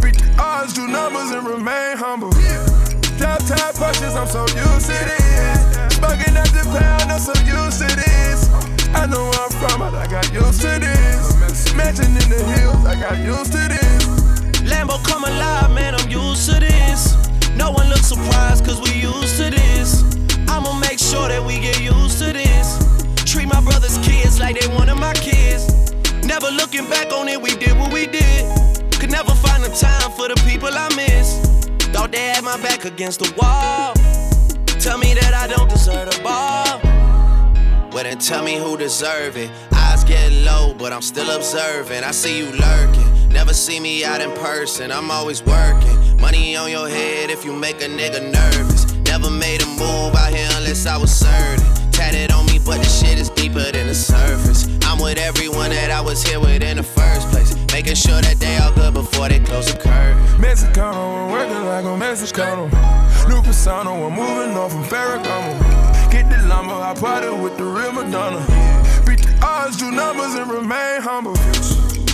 [0.00, 2.30] Beat the odds, do numbers, and remain humble.
[3.18, 5.96] Top top punches, I'm so used to this.
[5.98, 8.48] Smoking at the pound, I'm so used to this.
[8.94, 11.74] I know where I'm from, but I got used to this.
[11.74, 14.06] Mansion in the hills, I got used to this.
[14.70, 17.16] Lambo come alive, man, I'm used to this.
[17.56, 20.23] No one looks surprised, cause we used to this.
[20.48, 22.78] I'ma make sure that we get used to this.
[23.24, 25.92] Treat my brother's kids like they one of my kids.
[26.24, 28.44] Never looking back on it, we did what we did.
[28.92, 31.40] Could never find the time for the people I miss.
[31.92, 33.94] Thought they had my back against the wall.
[34.80, 36.80] Tell me that I don't deserve the ball.
[37.92, 39.50] Well, then tell me who deserve it.
[39.72, 42.02] Eyes get low, but I'm still observing.
[42.02, 43.28] I see you lurking.
[43.28, 44.90] Never see me out in person.
[44.90, 46.20] I'm always working.
[46.20, 48.73] Money on your head if you make a nigga nervous.
[49.14, 51.62] Never made a move out here unless I was certain.
[51.92, 54.66] Tatted on me, but the shit is deeper than the surface.
[54.82, 57.54] I'm with everyone that I was here with in the first place.
[57.72, 60.18] Making sure that they all good before they close the curtain.
[60.42, 62.66] Mexicano, working like a Mexicano.
[63.28, 66.10] New persona, I'm moving off from Ferragamo.
[66.10, 68.42] Get the llama, I party with the real Madonna.
[69.06, 71.34] Beat the odds, do numbers, and remain humble.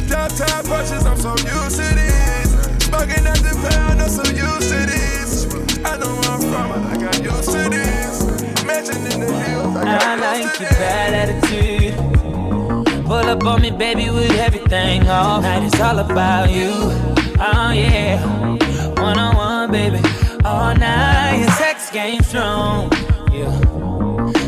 [0.05, 2.51] Downtown punches, I'm so used to this.
[2.84, 4.99] Smoking at the pound, I'm so used to this.
[6.01, 8.64] I know I'm from, I got used to this.
[8.64, 10.78] Mansion in the hills, I got I used like to your this.
[10.78, 13.05] bad attitude.
[13.05, 15.09] Pull up on me, baby, with everything.
[15.09, 16.70] All night it's all about you.
[17.38, 18.24] Oh yeah,
[19.01, 20.01] one on one, baby.
[20.44, 22.90] All night, your sex game strong.
[23.32, 23.51] Yeah,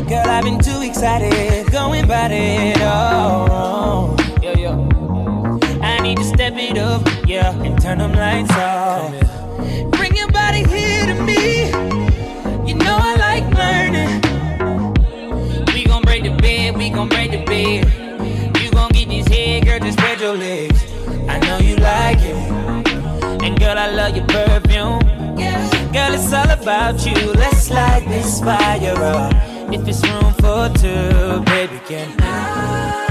[0.09, 4.19] girl, I've been too excited, going about it all wrong.
[4.41, 4.77] Yeah, yeah.
[5.81, 9.11] I need to step it up, yeah, and turn them lights off.
[9.91, 10.92] Bring your body here to me.
[10.92, 10.92] You
[12.83, 14.21] know I like learning.
[15.73, 17.85] We gon' break the bed, we gon' break the bed.
[18.61, 20.83] You gon' get head, girl, just spread your legs.
[21.27, 22.35] I know you like it.
[23.43, 24.99] And girl, I love your perfume.
[25.93, 27.33] Girl, it's all about you.
[27.33, 29.33] Let's light this fire up.
[29.71, 33.02] If it's room for two, baby, can I?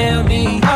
[0.00, 0.69] Tell me.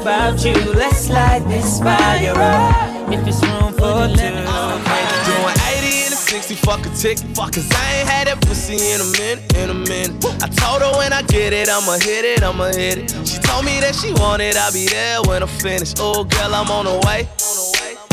[0.00, 0.54] About you.
[0.74, 3.12] Let's light this fire up.
[3.12, 4.32] If it's room for two.
[5.28, 7.36] Doing 80 and a 60, fuck a ticket.
[7.36, 10.24] Fuck, cause I ain't had that pussy in a minute, in a minute.
[10.42, 13.10] I told her when I get it, I'ma hit it, I'ma hit it.
[13.26, 15.98] She told me that she want it, I'll be there when I'm finished.
[16.00, 17.28] Oh, girl, I'm on the way.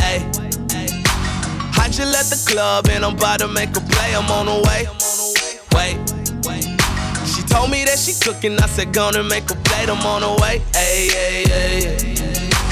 [0.02, 0.26] Hey,
[1.80, 4.60] I just left the club and I'm about to make a play, I'm on the
[4.68, 5.17] way.
[7.48, 10.62] Told me that she cooking, I said, gonna make a plate, I'm on the way.
[10.74, 12.18] Hey, hey, hey.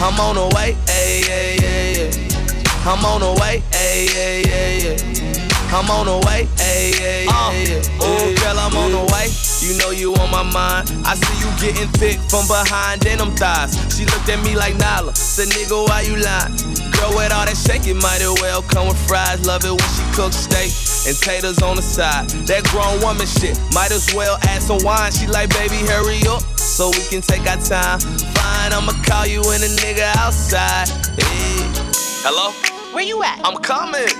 [0.01, 0.73] I'm on the way.
[0.87, 2.11] Hey, hey, hey.
[2.85, 3.63] I'm on the way.
[3.71, 4.97] Hey, hey, hey.
[5.71, 6.45] I'm on the way.
[6.57, 7.81] Hey, hey, hey, hey.
[8.01, 9.54] Oh, girl, I'm on the way.
[9.65, 10.93] You know you on my mind.
[11.09, 13.73] I see you getting thick from behind in them thighs.
[13.89, 15.15] She looked at me like Nala.
[15.15, 16.53] Said, nigga, why you lying?
[16.93, 19.41] Girl, with all that shake, it might as well come with fries.
[19.47, 20.69] Love it when she cooks steak
[21.09, 22.29] and taters on the side.
[22.45, 25.11] That grown woman shit, might as well add some wine.
[25.11, 27.97] She like, baby, hurry up so we can take our time.
[28.37, 30.93] Fine, I'ma call you and a nigga outside.
[31.17, 31.65] Hey.
[32.21, 32.53] Hello?
[32.93, 33.41] Where you at?
[33.41, 34.13] I'm coming.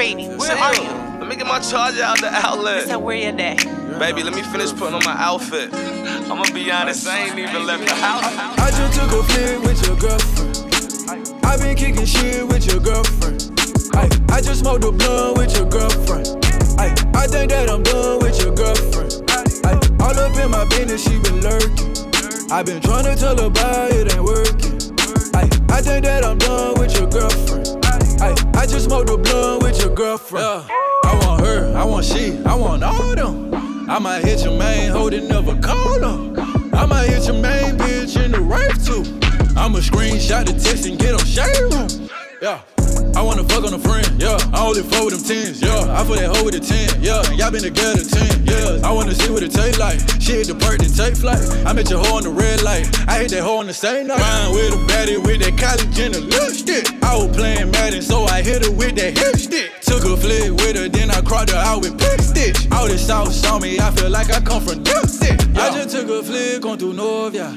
[0.00, 1.07] Baby, where are you?
[1.28, 2.88] Let me get my charger out the outlet.
[2.88, 3.58] So where you at?
[3.98, 5.68] Baby, let me finish putting on my outfit.
[5.74, 8.24] I'ma be honest, I ain't even left the house.
[8.24, 11.44] I just took a flick with your girlfriend.
[11.44, 13.52] I been kicking shit with your girlfriend.
[13.92, 16.28] Ay, I just smoked a blunt with your girlfriend.
[16.80, 19.12] Ay, I think that I'm done with your girlfriend.
[19.66, 21.92] Ay, all up in my business, she been lurking.
[22.50, 24.80] I been trying to tell her about it ain't working.
[25.36, 27.77] Ay, I think that I'm done with your girlfriend.
[28.20, 30.44] Ay, I just smoked a blunt with your girlfriend.
[31.04, 33.54] I want her, I want she, I want all them.
[33.88, 36.38] I might hit your main hoe that never call them.
[36.74, 39.02] I might hit your main bitch in the rave too.
[39.58, 42.08] I'ma screenshot the text and get on shade room.
[42.42, 42.60] Yeah.
[43.14, 44.38] I wanna fuck on a friend, yeah.
[44.52, 45.90] I only fuck with them tens, yeah.
[45.90, 47.22] I put that hoe with a 10, yeah.
[47.32, 48.86] Y'all been together 10, yeah.
[48.86, 49.98] I wanna see what it taste like.
[50.20, 51.42] She hit the perk and take flight.
[51.66, 52.86] I met your hoe on the red light.
[53.28, 54.20] Hit that hoe on the same night.
[54.20, 56.88] Rhyme with a baddie with that college and a lipstick.
[57.02, 59.70] I was playing Madden, so I hit her with that hip stick.
[59.82, 62.72] Took a flick with her, then I cropped her out with PicStitch.
[62.72, 65.32] All the south saw me, I feel like I come from Dempsey.
[65.60, 67.52] I just took a flick on through North, yeah.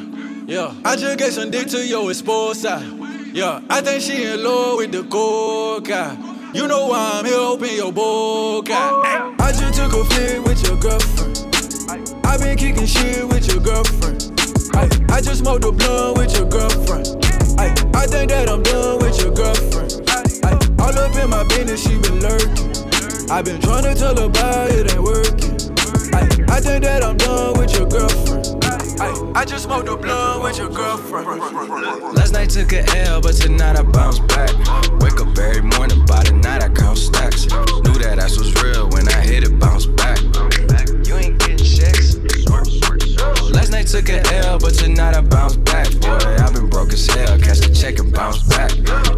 [0.46, 2.82] Yeah, I just gave some dick to your esposa.
[2.82, 3.32] Ah.
[3.32, 6.18] Yeah, I think she in love with the coca.
[6.20, 6.52] Ah.
[6.54, 8.74] You know why I'm here, open your boca.
[8.76, 9.36] Ah.
[9.40, 11.48] I just took a flick with your girlfriend.
[12.26, 14.41] I been kicking shit with your girlfriend.
[14.74, 17.08] I, I just smoked a blunt with your girlfriend.
[17.58, 20.02] I, I think that I'm done with your girlfriend.
[20.44, 20.52] I,
[20.82, 23.30] all up in my business, she been lurking.
[23.30, 25.56] I been trying to tell her about it ain't working.
[26.14, 28.48] I, I think that I'm done with your girlfriend.
[29.00, 31.28] I, I just smoked a blunt with your girlfriend.
[32.16, 34.52] Last night took a L, but tonight I bounce back.
[35.00, 37.46] Wake up every morning, by the night I count stacks.
[37.84, 40.11] Knew that ass was real when I hit it, bounce back.
[43.82, 45.90] Night took a L, but tonight I bounce back.
[46.02, 47.36] Boy, I've been broke as hell.
[47.40, 48.70] Catch the check and bounce back.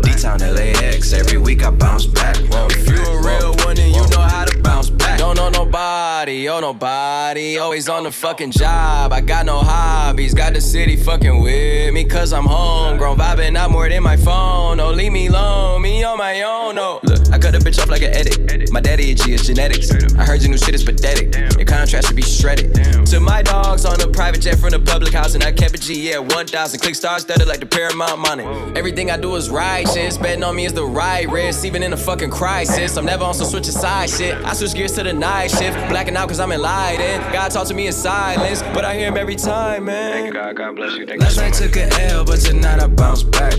[0.03, 2.38] D-Town LAX, every week I bounce back.
[2.39, 5.20] If you a real one, then you know how to bounce back.
[5.20, 7.57] Don't know nobody, oh nobody.
[7.57, 9.11] Always on the fucking job.
[9.14, 10.34] I got no hobbies.
[10.34, 13.18] Got the city fucking with me, cause I'm homegrown.
[13.18, 14.80] Vibing out more than my phone.
[14.80, 16.76] Oh, leave me alone, me on my own.
[16.76, 18.72] No, look, I cut a bitch off like an edit.
[18.72, 19.91] My daddy itchy is genetics.
[20.16, 21.36] I heard your new shit is pathetic.
[21.57, 22.74] Your contrast should be shredded.
[23.07, 25.78] To my dogs on a private jet from the public house, and I kept a
[25.78, 26.80] G, yeah, 1,000.
[26.80, 28.45] Click stars studded like the Paramount money.
[28.76, 30.18] Everything I do is right shit.
[30.22, 32.97] Betting on me is the right risk, even in a fucking crisis.
[32.97, 34.36] I'm never on some switching side shit.
[34.45, 35.78] I switch gears to the night shift.
[35.89, 37.24] Blacking out cause I'm enlightened.
[37.34, 40.14] God talk to me in silence, but I hear him every time, man.
[40.14, 41.06] Thank God, God bless you.
[41.06, 43.54] Last night took a L, but tonight I bounce back.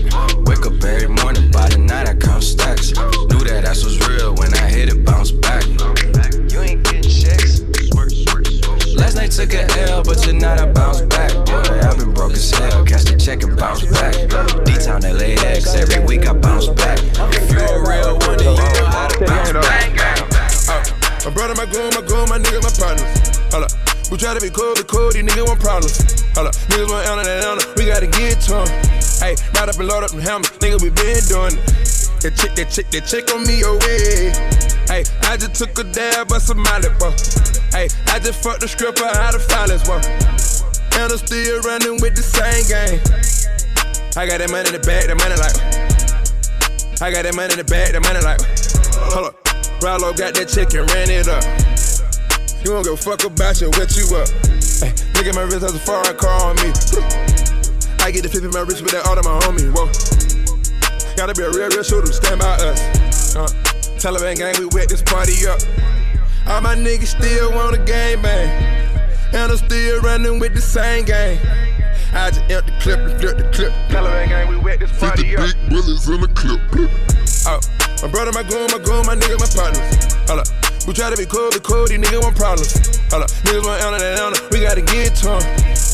[0.45, 2.91] Wake up every morning, by the night I count stacks.
[2.95, 5.65] Knew that ass was real when I hit it, bounce back.
[6.51, 7.61] You ain't getting checks.
[8.95, 11.31] Last night took a L, but tonight I bounce back.
[11.45, 12.85] Boy, I've been broke as hell.
[12.85, 14.13] Catch the check and bounce back.
[14.65, 16.99] D-Town LAX, every week I bounce back.
[17.33, 20.14] If you a real one, then you know how to bounce back.
[21.25, 23.41] My brother, my goon, my goon, my niggas, my partners.
[23.49, 23.73] Hold up.
[24.13, 25.97] We try to be cool, be cool, these niggas want problems.
[26.37, 26.55] Hold up.
[26.69, 28.69] Niggas want Anna, that Anna, we gotta get to 'em.
[29.17, 31.65] Hey, ride up and load up them hammers, nigga, we been doing it.
[32.21, 34.37] That chick, that chick, that chick on me away.
[34.85, 37.09] Hey, I just took a dab of some Molly, boy.
[37.73, 39.97] Hey, I just fucked the stripper out of violence, boy.
[40.93, 43.01] And I'm still running with the same game.
[44.13, 45.57] I got that money in the bag, that money like.
[47.01, 48.45] I got that money in the bag, that money like.
[49.09, 49.44] Hold up.
[49.79, 51.43] Rallo got that chick and ran it up.
[52.65, 54.29] You don't give a fuck about you, wet you up.
[54.81, 56.73] Hey, look at my wrist, has a foreign car on me.
[58.01, 59.69] I get the in my wrist with that all of my homie.
[59.73, 59.89] Whoa.
[61.17, 63.35] Gotta be a real, real shooter, stand by us.
[63.35, 63.47] Uh,
[63.97, 65.59] Taliban gang, we wet this party up.
[66.45, 68.49] All my niggas still want a game bang.
[69.33, 71.39] And I'm still running with the same gang.
[72.13, 73.73] I just empty the clip and flip the clip.
[73.89, 75.45] Taliban gang, we wet this party up.
[75.45, 76.61] Big bullets in the clip.
[77.47, 77.59] Oh,
[78.01, 80.15] my brother, my goon, my goon, my nigga, my partners.
[80.27, 80.47] Hold up.
[80.85, 82.69] We try to be cool, be cool, these niggas want problems.
[83.09, 85.41] Hold up, niggas want Anna, that Anna, we gotta get to 'em.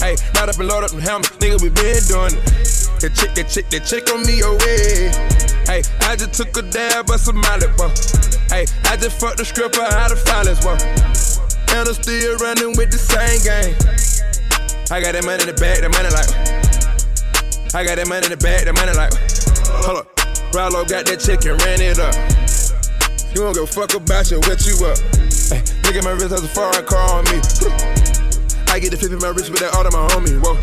[0.03, 2.43] Hey, load up and load up them hammers, nigga, we been doing it.
[2.99, 5.09] That chick, that chick, that chick on me away.
[5.65, 7.87] Hey, I just took a dab of some Molly, boy.
[8.51, 10.75] Hey, I just fucked the stripper out of violence, boy.
[11.71, 13.73] And I'm still running with the same game.
[14.91, 16.27] I got that money in the bag, that money like.
[17.73, 19.15] I got that money in the bag, that money like.
[19.87, 20.20] Hold up,
[20.51, 22.11] Rallo got that chick and ran it up.
[23.31, 24.99] You don't give a fuck about you, wet you up.
[25.47, 27.39] Hey, look at my wrist, has a foreign car on me.
[28.67, 30.35] I get the in my wrist with that all of my homie.
[30.43, 30.59] Whoa.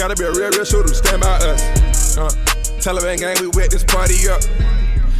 [0.00, 2.16] Gotta be a real, real shooter, stand by us.
[2.16, 2.28] Uh,
[2.80, 4.40] Taliban gang, we wet this party up.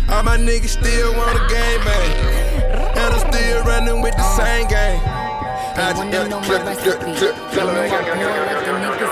[0.09, 2.97] All my niggas still want a game, man.
[2.97, 5.01] And I'm still running with the same game.
[5.76, 9.01] I just got the clip, clip, clip, You know I ball like the niggas at
[9.01, 9.03] the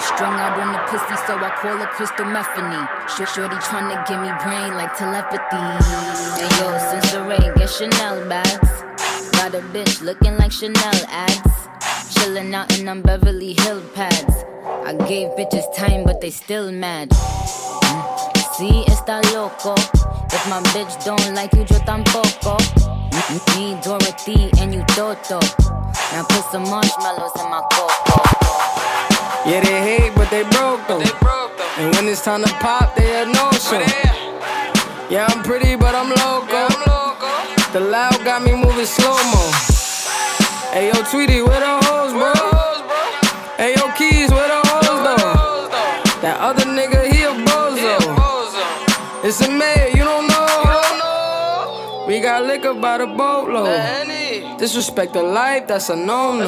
[0.00, 2.80] Strung out on the pussy, so I call her crystal methany.
[3.14, 5.56] Short shorty tryna give me brain like telepathy.
[5.56, 8.70] And yo, since the rain, get Chanel bags.
[9.32, 11.52] Got a bitch looking like Chanel ads.
[12.14, 14.44] Chillin' out in them Beverly Hill pads.
[14.84, 17.10] I gave bitches time, but they still mad.
[17.10, 18.54] Mm.
[18.54, 19.74] See, está loco.
[19.74, 22.56] If my bitch don't like you, yo tampoco.
[23.56, 25.40] Me, Dorothy, and you Toto.
[26.12, 28.41] Now put some marshmallows in my coco.
[29.44, 31.02] Yeah, they hate, but they broke though.
[31.78, 33.82] And when it's time to pop, they had no show.
[35.10, 36.68] Yeah, I'm pretty, but I'm local.
[37.72, 39.50] The loud got me moving slow mo.
[40.72, 42.32] Hey, yo, Tweety, where the hoes, bro?
[43.56, 45.68] Hey, yo, Keys, where the hoes, though?
[46.22, 47.98] That other nigga, he a bozo.
[49.24, 50.31] It's a mayor, you don't know.
[52.06, 54.58] We got liquor by the boatload.
[54.58, 56.46] Disrespect the life, that's a no no.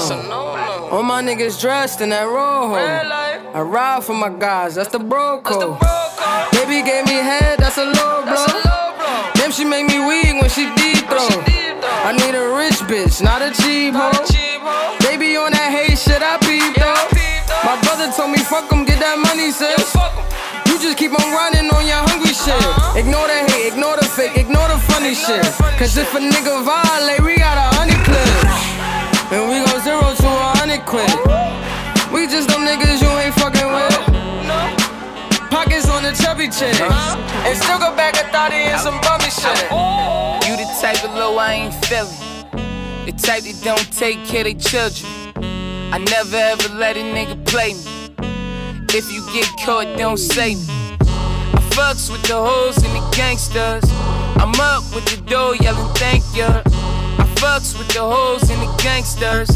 [0.91, 2.75] All my niggas dressed in that rojo.
[2.75, 5.79] I ride for my guys, that's the bro code.
[6.53, 8.47] Baby gave me head, that's a low blow.
[9.35, 11.29] Damn, she make me weak when she deep throw.
[12.07, 14.11] I need a rich bitch, not a cheap hoe.
[15.01, 17.09] Baby on that hate shit, I peep though.
[17.65, 20.24] My brother told me fuck him, get that money, sis.
[20.85, 22.53] Just keep on running on your hungry shit.
[22.53, 23.01] Uh-huh.
[23.01, 25.41] Ignore the hate, ignore the fake, ignore the funny shit.
[25.81, 28.61] Cause if a nigga violate, we got a hundred clips.
[29.33, 31.09] And we go zero to a hundred quid.
[32.13, 33.97] We just them niggas you ain't fucking with.
[35.49, 36.77] Pockets on the chubby chick.
[36.77, 37.17] Uh-huh.
[37.49, 39.57] And still go back a thought and some bummy shit.
[40.45, 42.13] You the type of low I ain't feeling.
[43.09, 45.09] The type that don't take care of their children.
[45.97, 48.04] I never ever let a nigga play me.
[48.97, 50.63] If you get caught, don't say me.
[51.01, 53.83] I fucks with the hoes and the gangsters.
[54.37, 56.63] I'm up with the dough yelling thank ya.
[57.19, 59.51] I fucks with the hoes and the gangsters.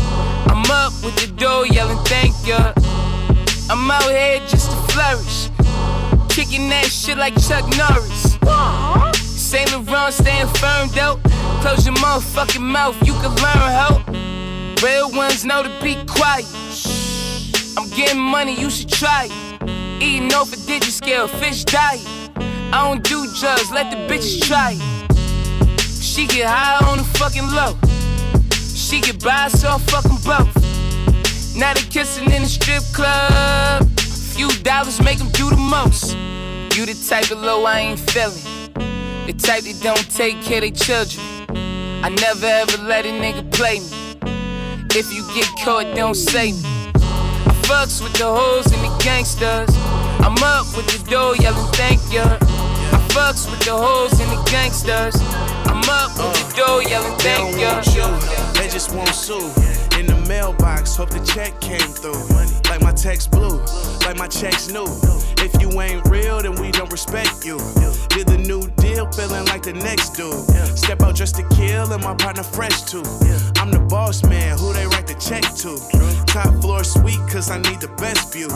[0.50, 2.72] I'm up with the dough yelling thank ya.
[3.70, 5.50] I'm out here just to flourish.
[6.28, 8.34] Kicking that shit like Chuck Norris.
[9.22, 11.20] Saint Laurent staying firm though.
[11.62, 14.02] Close your motherfucking mouth, you can learn how.
[14.82, 16.44] Real ones know to be quiet.
[17.78, 20.02] I'm getting money, you should try it.
[20.02, 22.04] Eating off a digit scale, fish diet.
[22.72, 25.78] I don't do drugs, let the bitches try it.
[25.78, 27.78] She get high on the fucking low.
[28.50, 31.56] She get by, so I fucking both.
[31.56, 33.88] Now they kissing in the strip club.
[34.34, 36.16] Few dollars make them do the most.
[36.76, 38.42] You the type of low I ain't feeling.
[39.26, 41.24] The type that don't take care of children.
[42.02, 44.18] I never ever let a nigga play me.
[44.98, 46.77] If you get caught, don't say me.
[47.68, 49.68] I fucks with the hoes and the gangsters.
[50.24, 52.24] I'm up with the dough yelling thank ya.
[52.24, 55.14] I fucks with the hoes and the gangsters.
[55.68, 57.82] I'm up with the dough yelling thank ya.
[58.54, 59.52] They just won't sue.
[60.00, 62.24] In the mailbox, hope the check came through.
[62.70, 63.60] Like my text blue,
[64.08, 64.86] like my checks new.
[65.44, 67.58] If you ain't real, then we don't respect you.
[68.08, 70.32] Did the new deal, feeling like the next dude.
[70.78, 73.04] Step out just to kill, and my partner fresh too.
[73.60, 75.76] I'm the boss man, who they write the check to.
[76.24, 78.48] Top floor suite, cause I need the best view.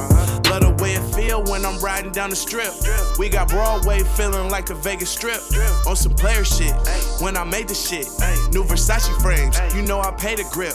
[0.49, 2.73] Love the way it feel when I'm riding down the strip.
[3.19, 5.41] We got Broadway feeling like the Vegas Strip.
[5.87, 6.75] On some player shit,
[7.21, 8.09] when I made the shit.
[8.53, 10.75] New Versace frames, you know I pay the grip.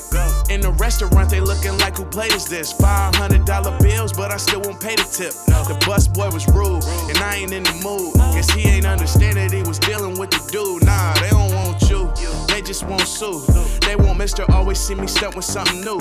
[0.49, 2.73] In the restaurant, they looking like who played is this?
[2.73, 5.31] $500 bills, but I still won't pay the tip.
[5.67, 8.15] The bus boy was rude, and I ain't in the mood.
[8.35, 10.83] Guess he ain't understand that he was dealing with the dude.
[10.83, 12.11] Nah, they don't want you,
[12.47, 13.39] they just won't sue.
[13.85, 14.47] They want Mr.
[14.49, 15.99] Always see me stuck with something new.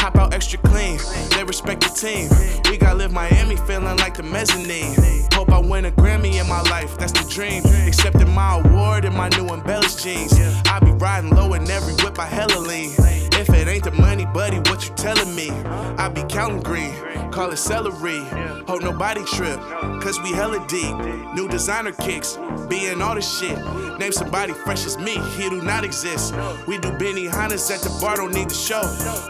[0.00, 0.98] Hop out extra clean,
[1.36, 2.30] they respect the team.
[2.70, 4.96] We got live Miami feeling like the mezzanine.
[5.32, 7.64] Hope I win a Grammy in my life, that's the dream.
[7.86, 10.32] Accepting my award in my new embellished jeans.
[10.66, 12.92] I be riding low in every whip I hella lean.
[13.38, 15.50] If it ain't the money, buddy, what you telling me?
[15.50, 16.94] I be counting green,
[17.30, 18.20] call it celery.
[18.66, 19.60] Hope nobody trip,
[20.00, 20.96] cause we hella deep.
[21.34, 23.58] New designer kicks, being all the shit.
[23.98, 26.34] Name somebody fresh as me, he do not exist.
[26.66, 28.82] We do Benihanas at the bar, don't need the show.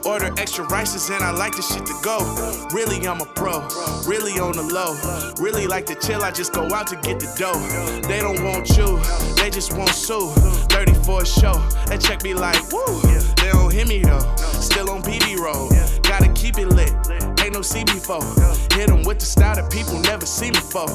[0.09, 2.18] Order extra rices and I like the shit to go.
[2.72, 3.61] Really, I'm a pro,
[4.07, 4.94] really on the low.
[5.42, 7.59] Really like to chill, I just go out to get the dough.
[8.09, 9.00] They don't want you,
[9.36, 10.30] they just want sue.
[10.70, 11.54] 34 show,
[11.86, 13.02] that check be like, woo.
[13.36, 13.95] They don't hear me
[14.61, 15.70] still on PD road.
[16.03, 16.92] Gotta keep it lit,
[17.40, 18.22] ain't no see before.
[18.72, 20.90] Hit them with the style that people never see before.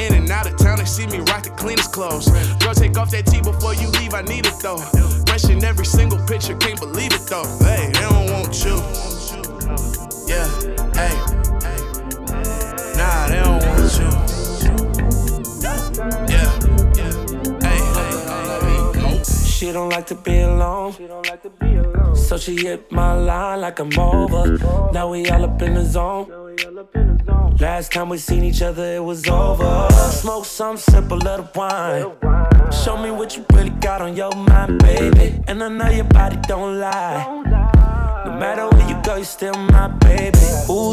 [0.00, 2.28] In and out of town, they see me rock the cleanest clothes.
[2.58, 4.78] Girl, take off that tee before you leave, I need it though.
[5.26, 7.46] Fresh in every single picture, can't believe it though.
[7.60, 8.76] Hey, they don't want you.
[10.26, 10.48] Yeah,
[10.98, 11.14] hey.
[12.96, 13.98] Nah, they don't want
[16.28, 16.31] you.
[19.62, 20.92] She don't like to be alone.
[22.16, 24.58] So she hit my line like I'm over.
[24.92, 26.26] Now we all up in the zone.
[27.60, 29.88] Last time we seen each other, it was over.
[30.10, 32.10] Smoke some, sip a little wine.
[32.72, 35.40] Show me what you really got on your mind, baby.
[35.46, 37.24] And I know your body don't lie.
[38.26, 40.38] No matter where you go, you still my baby.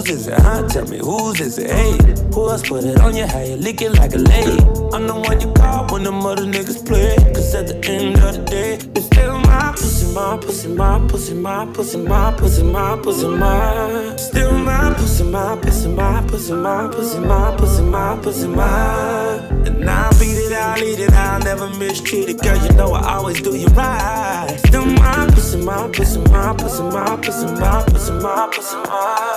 [0.10, 0.68] Is it, huh?
[0.68, 1.92] Tell me whose is it, hey?
[2.34, 3.28] Who else put it on you?
[3.28, 4.58] How you leaking like a lady?
[4.92, 7.16] I'm the one you call when the other niggas play.
[7.32, 11.36] Cause at the end of the day, it's still my pussy, my pussy, my pussy,
[11.36, 14.16] my pussy, my pussy, my pussy, my.
[14.16, 19.38] Still my pussy, my pussy, my pussy, my pussy, my pussy, my pussy, my.
[19.68, 22.42] And I'll beat it, I'll eat it, I'll never mistreat it.
[22.42, 24.58] Girl, you know I always do you right.
[24.66, 29.29] Still my pussy, my pussy, my pussy, my pussy, my pussy, my pussy, my.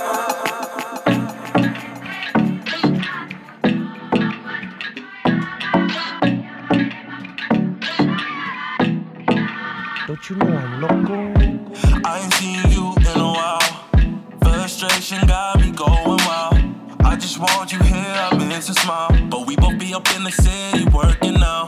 [17.43, 19.11] Want you here, I miss your smile.
[19.29, 21.65] But we both be up in the city working now.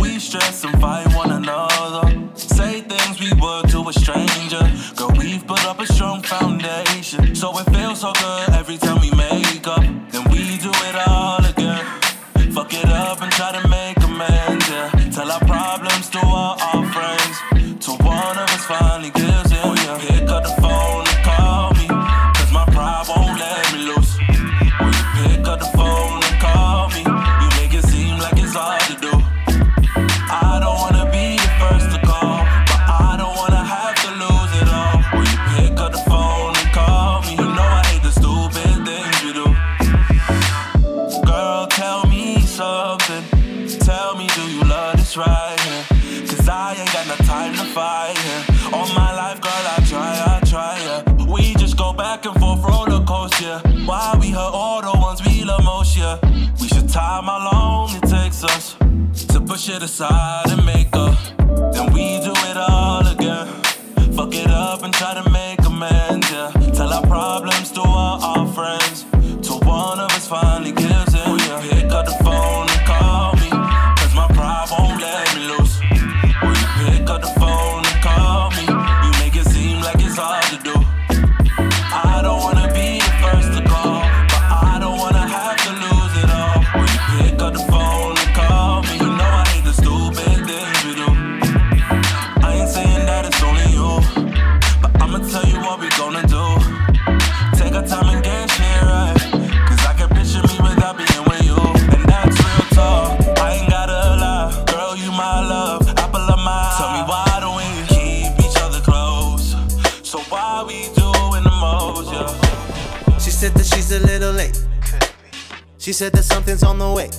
[0.00, 2.06] We stress and fight one another.
[2.34, 4.62] Say things we would to a stranger.
[4.96, 7.34] Girl, we've put up a strong foundation.
[7.34, 7.66] So it
[116.00, 117.10] said that something's on the way.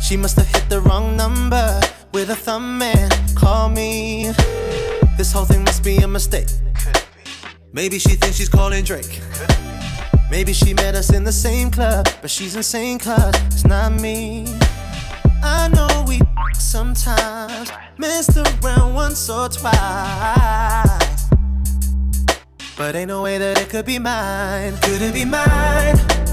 [0.00, 1.80] She must have hit the wrong number
[2.12, 4.30] with a thumb and call me.
[5.16, 6.46] This whole thing must be a mistake.
[7.72, 9.20] Maybe she thinks she's calling Drake.
[10.30, 14.46] Maybe she met us in the same club, but she's insane cause it's not me.
[15.42, 16.20] I know we
[16.54, 19.74] sometimes messed around once or twice.
[22.78, 24.76] But ain't no way that it could be mine.
[24.82, 26.25] Could it be mine?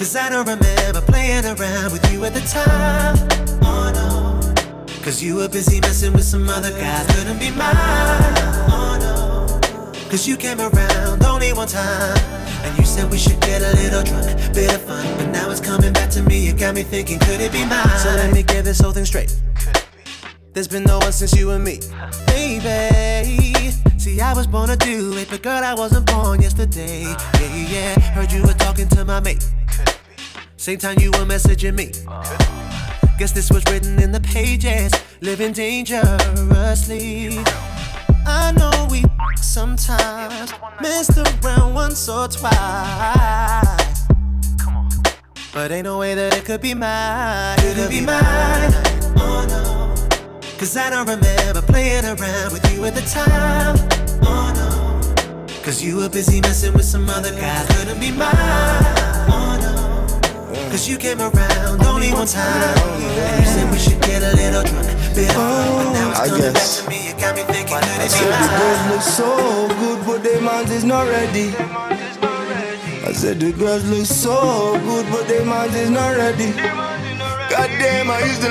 [0.00, 3.18] Cause I don't remember playing around with you at the time.
[3.62, 4.94] Oh no.
[5.02, 7.06] Cause you were busy messing with some other guys.
[7.14, 7.76] Couldn't be mine.
[8.72, 10.08] Oh no.
[10.08, 12.16] Cause you came around only one time.
[12.64, 15.04] And you said we should get a little drunk, bit of fun.
[15.18, 16.46] But now it's coming back to me.
[16.46, 17.98] You got me thinking, could it be mine?
[17.98, 19.38] So let me get this whole thing straight.
[20.54, 21.78] There's been no one since you and me,
[22.26, 23.70] baby.
[23.98, 27.02] See, I was born to do it, but girl, I wasn't born yesterday.
[27.02, 28.00] Yeah, yeah.
[28.14, 29.46] Heard you were talking to my mate.
[30.60, 31.86] Same time you were messaging me.
[33.18, 34.92] Guess this was written in the pages.
[35.22, 37.38] Living dangerously.
[38.26, 39.02] I know we
[39.36, 40.52] sometimes
[40.82, 42.52] messed around once or twice.
[45.54, 47.56] But ain't no way that it could be mine.
[47.60, 48.70] Could it be mine?
[49.16, 49.94] Oh no.
[50.58, 53.76] Cause I don't remember playing around with you at the time.
[54.24, 55.62] Oh no.
[55.62, 57.66] Cause you were busy messing with some other guys.
[57.78, 58.99] Couldn't be mine.
[60.70, 60.72] Oh.
[60.72, 62.78] Cause you came around only one time.
[62.78, 64.86] And you said we should get a little drunk.
[65.16, 66.80] Bit fun, but now it's oh, I coming guess.
[66.80, 67.08] back to me.
[67.08, 70.40] You got me thinking, could I it said the girls look so good, but their
[70.40, 71.48] minds is not ready.
[73.02, 76.52] I said the girls look so good, but their minds is not ready.
[77.50, 78.50] Goddamn, I used to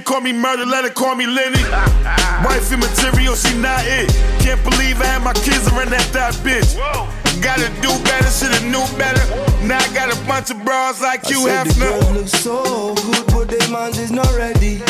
[0.00, 1.60] She ain't call me murder, let her call me Lenny.
[2.46, 4.08] Wifey material, she not it.
[4.40, 6.78] Can't believe I had my kids around that that bitch.
[6.78, 7.10] Whoa.
[7.42, 9.20] Gotta do better, shoulda knew better.
[9.66, 11.90] Now I got a bunch of bras like I you said have the no.
[11.90, 14.80] girls look so good, but their minds is not ready.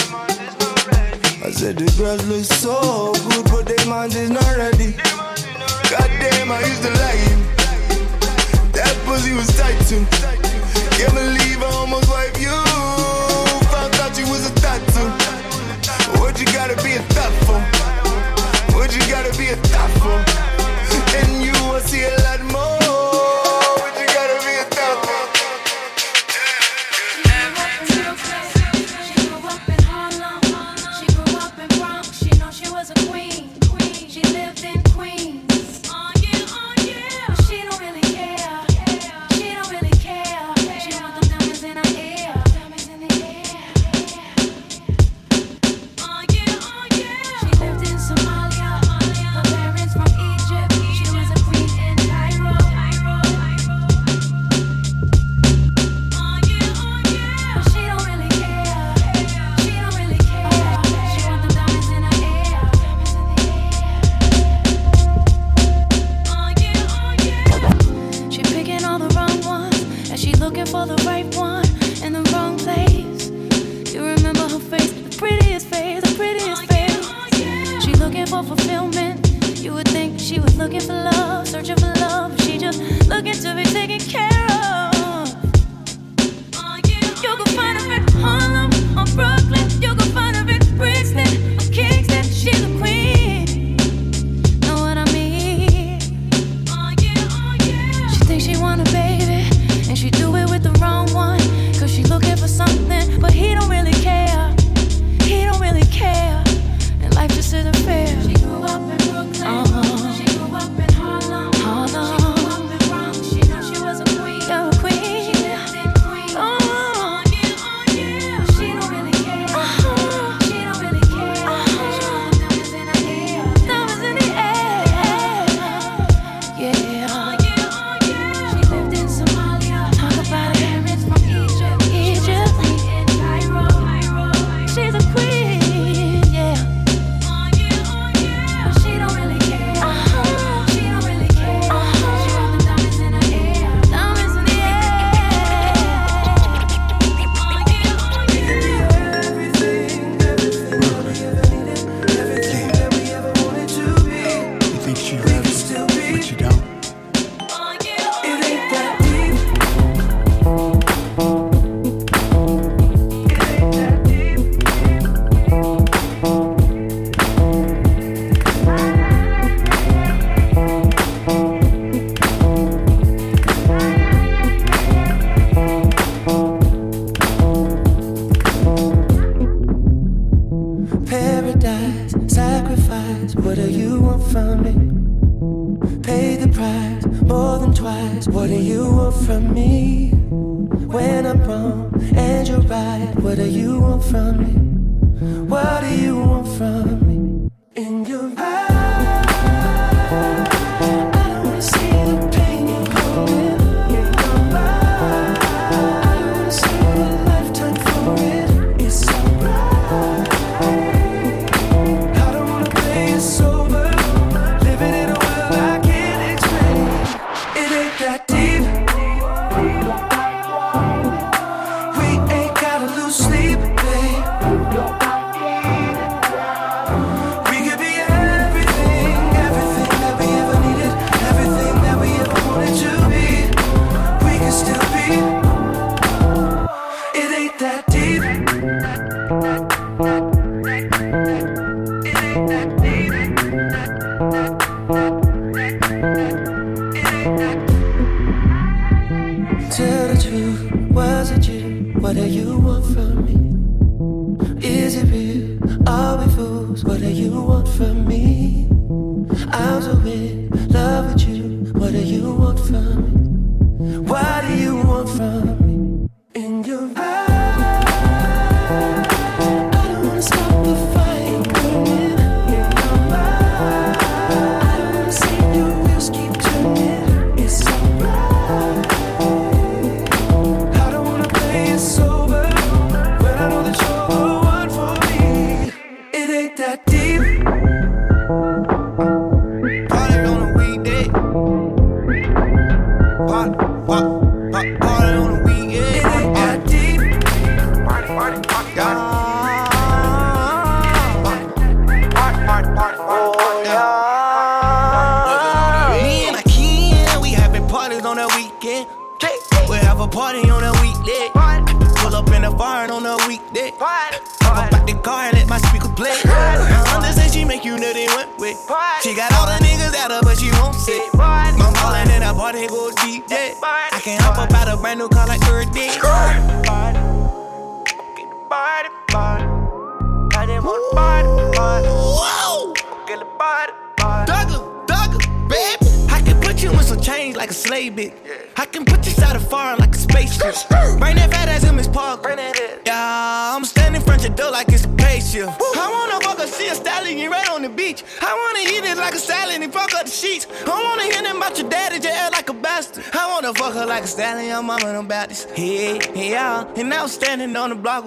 [1.43, 4.93] I said the girls look so good, but their minds is not ready.
[5.89, 7.37] Goddamn, I used to like you.
[8.77, 10.05] That pussy was tight too.
[10.95, 12.90] Can't believe I almost wiped you
[14.11, 16.21] thought you was a thought to.
[16.21, 18.77] What you gotta be a thought for?
[18.77, 20.19] What you gotta be a thought for?
[21.19, 22.80] And you will see a lot more.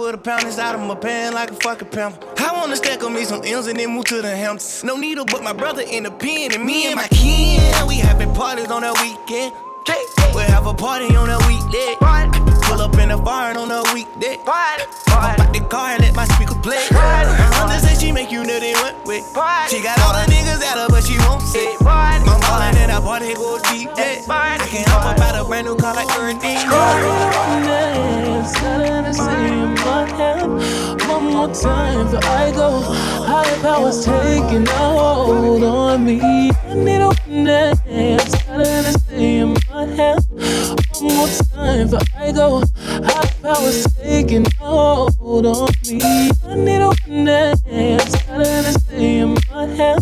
[0.04, 2.24] With a pound inside of my pants like a fucking pimp.
[2.40, 4.84] I wanna stack on me some M's and then move to the Hamptons.
[4.84, 7.88] No needle, but my brother in the pen and me and my kin.
[7.88, 9.54] We having parties on that weekend.
[10.36, 11.96] We have a party on a weekday.
[12.00, 14.40] Pull up in the barn on a weekday.
[14.46, 16.88] Hop out the car and let my speaker play.
[16.92, 17.24] My
[17.62, 19.22] understand she make you know nutty one way.
[19.70, 21.80] She got all the niggas at her, but she won't sit.
[21.82, 24.22] My ballin' in that party go deep, yeah.
[24.28, 26.58] I can't hop about out a brand new car like everything.
[31.08, 32.82] One more time before I go.
[32.82, 36.20] Higher powers taking a hold on me.
[36.22, 37.14] I need a
[37.86, 38.43] dance,
[41.40, 42.64] time before I go.
[43.06, 46.30] Higher powers taking hold on me.
[46.48, 50.02] I need a one dance, gotta stay in my hand.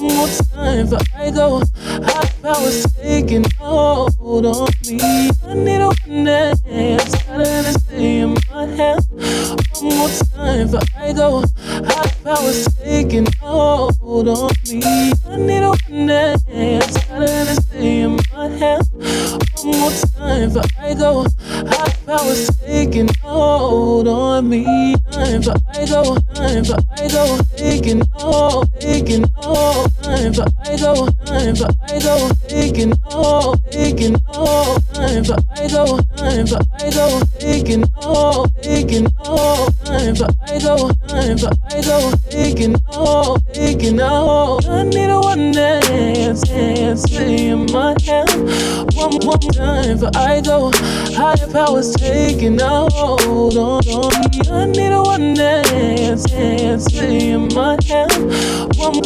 [0.00, 1.62] One more time before I go.
[2.04, 5.30] Higher powers taking hold on me.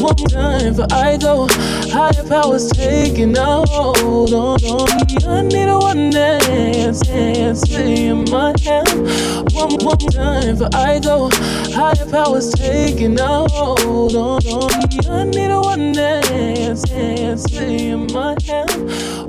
[0.06, 1.48] One time before I go.
[1.90, 5.16] Higher powers taking a hold on, on me.
[5.26, 8.88] I need a one dance, dance, in my hand.
[9.52, 11.28] One more time before I go.
[11.74, 15.00] Higher powers taking a hold on, on me.
[15.10, 18.70] I need a one dance, dance, in my hand.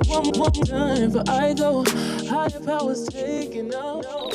[0.06, 1.84] One more time before I go.
[2.28, 4.34] Higher powers taking a hold.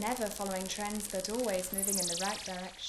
[0.00, 2.79] Never following trends, but always moving in the right direction.